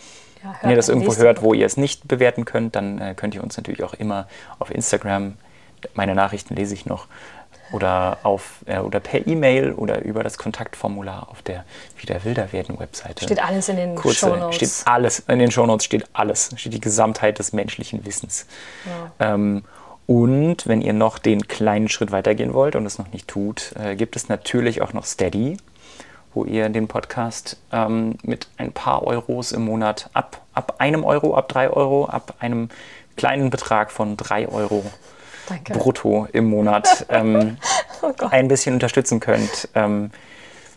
Ja, 0.43 0.55
wenn 0.61 0.69
ihr 0.71 0.75
das 0.75 0.89
irgendwo 0.89 1.15
hört, 1.15 1.41
wo 1.41 1.53
ihr 1.53 1.65
es 1.65 1.77
nicht 1.77 2.07
bewerten 2.07 2.45
könnt, 2.45 2.75
dann 2.75 2.99
äh, 2.99 3.13
könnt 3.15 3.35
ihr 3.35 3.43
uns 3.43 3.57
natürlich 3.57 3.83
auch 3.83 3.93
immer 3.93 4.27
auf 4.59 4.71
Instagram, 4.71 5.33
meine 5.93 6.15
Nachrichten 6.15 6.55
lese 6.55 6.73
ich 6.73 6.85
noch, 6.85 7.07
oder, 7.71 8.19
auf, 8.23 8.63
äh, 8.65 8.79
oder 8.79 8.99
per 8.99 9.25
E-Mail 9.25 9.73
oder 9.73 10.03
über 10.03 10.23
das 10.23 10.37
Kontaktformular 10.37 11.29
auf 11.29 11.41
der 11.41 11.63
Wieder 11.97 12.23
Wilder 12.23 12.51
werden 12.51 12.79
Webseite. 12.79 13.25
Steht 13.25 13.43
alles 13.43 13.69
in 13.69 13.77
den 13.77 13.95
Kurze, 13.95 14.27
Shownotes. 14.27 14.55
Steht 14.55 14.87
alles, 14.87 15.19
in 15.19 15.39
den 15.39 15.51
Shownotes 15.51 15.85
steht 15.85 16.05
alles, 16.13 16.51
steht 16.55 16.73
die 16.73 16.81
Gesamtheit 16.81 17.39
des 17.39 17.53
menschlichen 17.53 18.05
Wissens. 18.05 18.45
Ähm, 19.19 19.63
und 20.05 20.67
wenn 20.67 20.81
ihr 20.81 20.93
noch 20.93 21.17
den 21.17 21.47
kleinen 21.47 21.87
Schritt 21.87 22.11
weitergehen 22.11 22.53
wollt 22.53 22.75
und 22.75 22.85
es 22.85 22.97
noch 22.97 23.11
nicht 23.11 23.27
tut, 23.27 23.73
äh, 23.79 23.95
gibt 23.95 24.15
es 24.15 24.27
natürlich 24.29 24.81
auch 24.81 24.93
noch 24.93 25.05
Steady, 25.05 25.57
wo 26.33 26.43
ihr 26.45 26.67
den 26.69 26.87
Podcast 26.87 27.57
ähm, 27.71 28.17
mit 28.23 28.47
ein 28.57 28.71
paar 28.71 29.03
Euros 29.07 29.51
im 29.51 29.65
Monat 29.65 30.09
ab, 30.13 30.41
ab 30.53 30.75
einem 30.79 31.03
Euro, 31.03 31.35
ab 31.35 31.47
drei 31.47 31.69
Euro, 31.69 32.05
ab 32.05 32.35
einem 32.39 32.69
kleinen 33.15 33.49
Betrag 33.49 33.91
von 33.91 34.17
drei 34.17 34.47
Euro 34.47 34.83
Danke. 35.49 35.73
brutto 35.73 36.27
im 36.31 36.45
Monat 36.49 37.05
ähm, 37.09 37.57
Oh 38.01 38.11
ein 38.29 38.47
bisschen 38.47 38.73
unterstützen 38.73 39.19
könnt. 39.19 39.67
Ähm, 39.75 40.11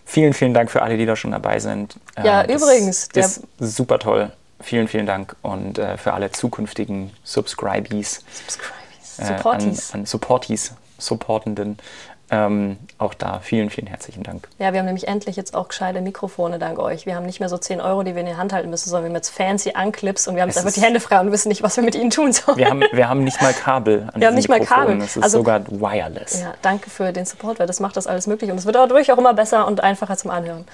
vielen, 0.04 0.32
vielen 0.32 0.54
Dank 0.54 0.70
für 0.70 0.82
alle, 0.82 0.96
die 0.96 1.06
da 1.06 1.16
schon 1.16 1.32
dabei 1.32 1.58
sind. 1.58 1.96
Ja, 2.22 2.42
das 2.44 2.62
übrigens, 2.62 3.08
der- 3.08 3.24
ist 3.24 3.42
super 3.58 3.98
toll. 3.98 4.30
Vielen, 4.60 4.88
vielen 4.88 5.06
Dank 5.06 5.36
und 5.42 5.78
äh, 5.78 5.98
für 5.98 6.14
alle 6.14 6.30
zukünftigen 6.32 7.12
Subscribees, 7.24 8.24
Subscribees. 8.46 9.18
äh, 9.18 9.24
Supporties. 9.36 9.92
An, 9.92 10.00
an 10.00 10.06
Supporties, 10.06 10.72
Supportenden. 10.98 11.78
Ähm, 12.28 12.76
auch 12.98 13.14
da 13.14 13.38
vielen, 13.38 13.70
vielen 13.70 13.86
herzlichen 13.86 14.24
Dank. 14.24 14.48
Ja, 14.58 14.72
wir 14.72 14.80
haben 14.80 14.86
nämlich 14.86 15.06
endlich 15.06 15.36
jetzt 15.36 15.54
auch 15.54 15.68
gescheite 15.68 16.00
Mikrofone 16.00 16.58
dank 16.58 16.78
euch. 16.80 17.06
Wir 17.06 17.14
haben 17.14 17.24
nicht 17.24 17.38
mehr 17.38 17.48
so 17.48 17.56
10 17.56 17.80
Euro, 17.80 18.02
die 18.02 18.14
wir 18.16 18.20
in 18.22 18.26
die 18.26 18.34
Hand 18.34 18.52
halten 18.52 18.68
müssen, 18.68 18.90
sondern 18.90 19.04
wir 19.04 19.08
haben 19.10 19.14
jetzt 19.16 19.30
fancy 19.30 19.72
Anclips 19.74 20.26
und 20.26 20.34
wir 20.34 20.42
haben 20.42 20.48
jetzt 20.48 20.56
Es 20.56 20.62
einfach 20.62 20.70
ist- 20.70 20.76
die 20.76 20.84
Hände 20.84 20.98
frei 20.98 21.20
und 21.20 21.30
wissen 21.30 21.48
nicht, 21.48 21.62
was 21.62 21.76
wir 21.76 21.84
mit 21.84 21.94
ihnen 21.94 22.10
tun 22.10 22.32
sollen. 22.32 22.58
Wir 22.58 22.68
haben, 22.68 22.82
wir 22.92 23.08
haben 23.08 23.22
nicht 23.22 23.40
mal 23.40 23.52
Kabel 23.52 24.08
an 24.12 24.20
Wir 24.20 24.26
haben 24.26 24.34
nicht 24.34 24.48
mal. 24.48 24.58
Kabel. 24.58 25.00
Es 25.00 25.16
ist 25.16 25.22
Also- 25.22 25.38
sogar 25.38 25.60
wireless. 25.68 26.40
Ja, 26.40 26.54
danke 26.62 26.90
für 26.90 27.12
den 27.12 27.26
Support, 27.26 27.60
weil 27.60 27.68
das 27.68 27.78
macht 27.78 27.96
das 27.96 28.08
alles 28.08 28.26
möglich 28.26 28.50
und 28.50 28.58
es 28.58 28.66
wird 28.66 28.74
dadurch 28.74 29.12
auch 29.12 29.18
immer 29.18 29.32
besser 29.34 29.64
und 29.66 29.80
einfacher 29.84 30.16
zum 30.16 30.32
Anhören. 30.32 30.64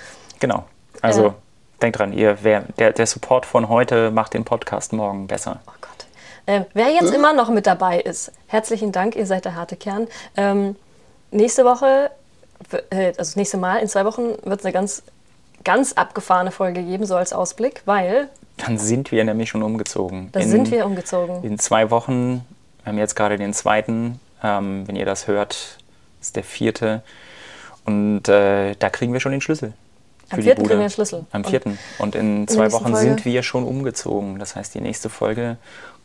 Genau. 0.40 0.64
Also 1.02 1.22
Ja. 1.26 1.34
denkt 1.82 1.98
dran, 1.98 2.14
ihr, 2.14 2.38
wer, 2.42 2.62
der, 2.78 2.92
der 2.92 3.06
Support 3.06 3.44
von 3.44 3.68
heute 3.68 4.10
macht 4.10 4.32
den 4.32 4.44
Podcast 4.46 4.94
morgen 4.94 5.26
besser. 5.26 5.60
Oh 5.66 5.72
Gott. 5.82 6.06
Ähm, 6.46 6.64
wer 6.72 6.88
jetzt 6.88 7.12
immer 7.12 7.34
noch 7.34 7.50
mit 7.50 7.66
dabei 7.66 8.00
ist, 8.00 8.32
herzlichen 8.46 8.90
Dank, 8.90 9.16
ihr 9.16 9.26
seid 9.26 9.44
der 9.44 9.54
harte 9.54 9.76
Kern. 9.76 10.08
Ähm, 10.36 10.76
nächste 11.32 11.64
Woche, 11.64 12.10
äh, 12.90 13.06
also 13.06 13.18
das 13.18 13.36
nächste 13.36 13.56
Mal 13.56 13.78
in 13.78 13.88
zwei 13.88 14.04
Wochen, 14.04 14.34
wird 14.44 14.60
es 14.60 14.64
eine 14.64 14.72
ganz, 14.72 15.02
ganz 15.64 15.92
abgefahrene 15.94 16.50
Folge 16.50 16.82
geben, 16.82 17.06
so 17.06 17.16
als 17.16 17.32
Ausblick, 17.32 17.82
weil. 17.84 18.28
Dann 18.58 18.78
sind 18.78 19.10
wir 19.12 19.24
nämlich 19.24 19.48
schon 19.48 19.62
umgezogen. 19.62 20.28
Da 20.32 20.42
sind 20.42 20.70
wir 20.70 20.86
umgezogen. 20.86 21.42
In 21.42 21.58
zwei 21.58 21.90
Wochen, 21.90 22.44
wir 22.82 22.92
haben 22.92 22.98
jetzt 22.98 23.16
gerade 23.16 23.38
den 23.38 23.54
zweiten, 23.54 24.20
ähm, 24.42 24.86
wenn 24.86 24.96
ihr 24.96 25.06
das 25.06 25.26
hört, 25.26 25.78
ist 26.20 26.36
der 26.36 26.44
vierte. 26.44 27.02
Und 27.84 28.28
äh, 28.28 28.74
da 28.78 28.90
kriegen 28.90 29.12
wir 29.12 29.20
schon 29.20 29.32
den 29.32 29.40
Schlüssel. 29.40 29.72
Am 30.30 30.40
vierten 30.40 30.62
kriegen 30.62 30.78
wir 30.78 30.86
den 30.86 30.90
Schlüssel. 30.90 31.26
Am 31.32 31.44
vierten. 31.44 31.78
Und, 31.98 32.14
in 32.14 32.48
zwei 32.48 32.72
Wochen 32.72 32.92
Folge. 32.92 32.98
sind 32.98 33.24
wir 33.24 33.42
schon 33.42 33.64
umgezogen. 33.64 34.38
Das 34.38 34.56
heißt, 34.56 34.74
die 34.74 34.80
nächste 34.80 35.10
Folge 35.10 35.56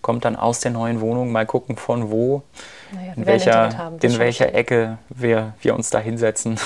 kommt 0.02 0.26
dann 0.26 0.36
aus 0.36 0.60
der 0.60 0.72
neuen 0.72 1.02
Wohnung. 1.02 1.32
Mal 1.32 1.46
gucken, 1.46 1.78
von 1.78 2.12
wo, 2.12 2.44
naja, 2.92 3.14
in 3.16 3.26
welcher, 3.26 3.78
haben, 3.78 4.00
in 4.00 4.18
welcher 4.20 4.54
Ecke 4.54 4.98
wir, 5.10 5.54
wir 5.62 5.76
uns 5.76 5.90
da 5.90 6.00
hinsetzen 6.00 6.60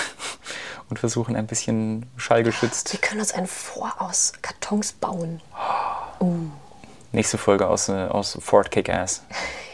und 0.89 0.99
versuchen 0.99 1.36
ein 1.36 1.47
bisschen 1.47 2.05
schallgeschützt. 2.17 2.93
Wir 2.93 2.99
können 2.99 3.21
uns 3.21 3.34
ein 3.34 3.47
Vor 3.47 3.93
aus 3.99 4.34
Kartons 4.41 4.93
bauen. 4.93 5.41
Uh. 6.19 6.47
Nächste 7.12 7.38
Folge 7.38 7.67
aus, 7.67 7.89
äh, 7.89 8.07
aus 8.07 8.38
Fort 8.41 8.71
Kick-Ass. 8.71 9.23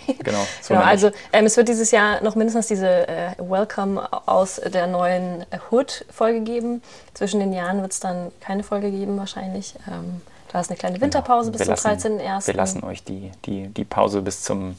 genau. 0.23 0.45
So 0.61 0.73
genau 0.73 0.85
also 0.85 1.11
ähm, 1.33 1.45
es 1.45 1.57
wird 1.57 1.67
dieses 1.67 1.91
Jahr 1.91 2.23
noch 2.23 2.35
mindestens 2.35 2.67
diese 2.67 3.07
äh, 3.07 3.31
Welcome 3.37 4.07
aus 4.27 4.61
der 4.65 4.87
neuen 4.87 5.45
Hood-Folge 5.69 6.41
geben. 6.41 6.81
Zwischen 7.13 7.39
den 7.39 7.53
Jahren 7.53 7.81
wird 7.81 7.91
es 7.91 7.99
dann 7.99 8.31
keine 8.39 8.63
Folge 8.63 8.89
geben 8.89 9.17
wahrscheinlich. 9.17 9.75
Ähm, 9.87 10.21
da 10.51 10.61
ist 10.61 10.69
eine 10.69 10.77
kleine 10.77 11.01
Winterpause 11.01 11.51
genau. 11.51 11.65
bis 11.73 11.81
zum 11.81 11.91
13.01. 11.91 12.47
Wir 12.47 12.53
lassen 12.53 12.83
euch 12.83 13.03
die, 13.03 13.31
die, 13.45 13.67
die 13.67 13.85
Pause 13.85 14.21
bis 14.21 14.43
zum, 14.43 14.75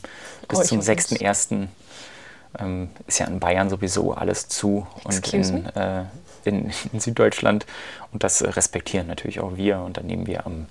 bis 0.48 0.64
zum 0.64 0.80
6.01. 0.80 1.68
Ähm, 2.58 2.88
ist 3.06 3.18
ja 3.18 3.26
in 3.26 3.40
Bayern 3.40 3.68
sowieso 3.68 4.14
alles 4.14 4.48
zu 4.48 4.86
und 5.04 5.32
in, 5.34 5.66
äh, 5.66 6.04
in, 6.44 6.72
in, 6.92 7.00
Süddeutschland. 7.00 7.66
Und 8.12 8.24
das 8.24 8.42
respektieren 8.42 9.06
natürlich 9.06 9.40
auch 9.40 9.56
wir. 9.56 9.80
Und 9.80 9.98
dann 9.98 10.06
nehmen 10.06 10.26
wir 10.26 10.46
am 10.46 10.66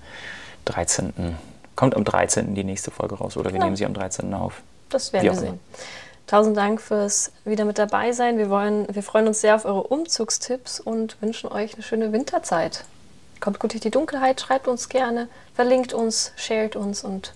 13. 0.65 1.35
Kommt 1.75 1.95
am 1.95 2.03
13. 2.03 2.55
die 2.55 2.63
nächste 2.63 2.89
Folge 2.89 3.15
raus 3.15 3.37
oder 3.37 3.45
wir 3.45 3.53
genau. 3.53 3.65
nehmen 3.65 3.75
sie 3.75 3.85
am 3.85 3.93
13. 3.93 4.33
auf. 4.33 4.61
Das 4.89 5.13
werden 5.13 5.25
wir 5.25 5.35
sehen. 5.35 5.59
Tausend 6.25 6.57
Dank 6.57 6.81
fürs 6.81 7.31
wieder 7.45 7.63
mit 7.63 7.77
dabei 7.77 8.11
sein. 8.11 8.37
Wir, 8.37 8.49
wollen, 8.49 8.87
wir 8.93 9.03
freuen 9.03 9.27
uns 9.27 9.39
sehr 9.41 9.55
auf 9.55 9.63
eure 9.63 9.83
Umzugstipps 9.83 10.79
und 10.79 11.21
wünschen 11.21 11.49
euch 11.49 11.75
eine 11.75 11.83
schöne 11.83 12.11
Winterzeit. 12.11 12.83
Kommt 13.39 13.59
gut 13.59 13.73
durch 13.73 13.81
die 13.81 13.91
Dunkelheit, 13.91 14.41
schreibt 14.41 14.67
uns 14.67 14.89
gerne, 14.89 15.29
verlinkt 15.53 15.93
uns, 15.93 16.31
shared 16.35 16.75
uns 16.75 17.03
und 17.03 17.33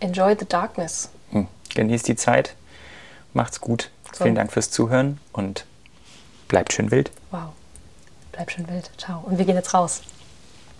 enjoy 0.00 0.36
the 0.38 0.46
darkness. 0.46 1.10
Hm. 1.30 1.48
Genießt 1.74 2.08
die 2.08 2.16
Zeit, 2.16 2.54
macht's 3.32 3.60
gut. 3.60 3.90
So. 4.12 4.24
Vielen 4.24 4.34
Dank 4.34 4.52
fürs 4.52 4.70
Zuhören 4.70 5.20
und 5.32 5.64
bleibt 6.48 6.72
schön 6.72 6.90
wild. 6.90 7.10
Wow, 7.30 7.50
bleibt 8.32 8.52
schön 8.52 8.68
wild. 8.68 8.90
Ciao. 8.98 9.22
Und 9.24 9.38
wir 9.38 9.44
gehen 9.44 9.56
jetzt 9.56 9.72
raus. 9.74 10.02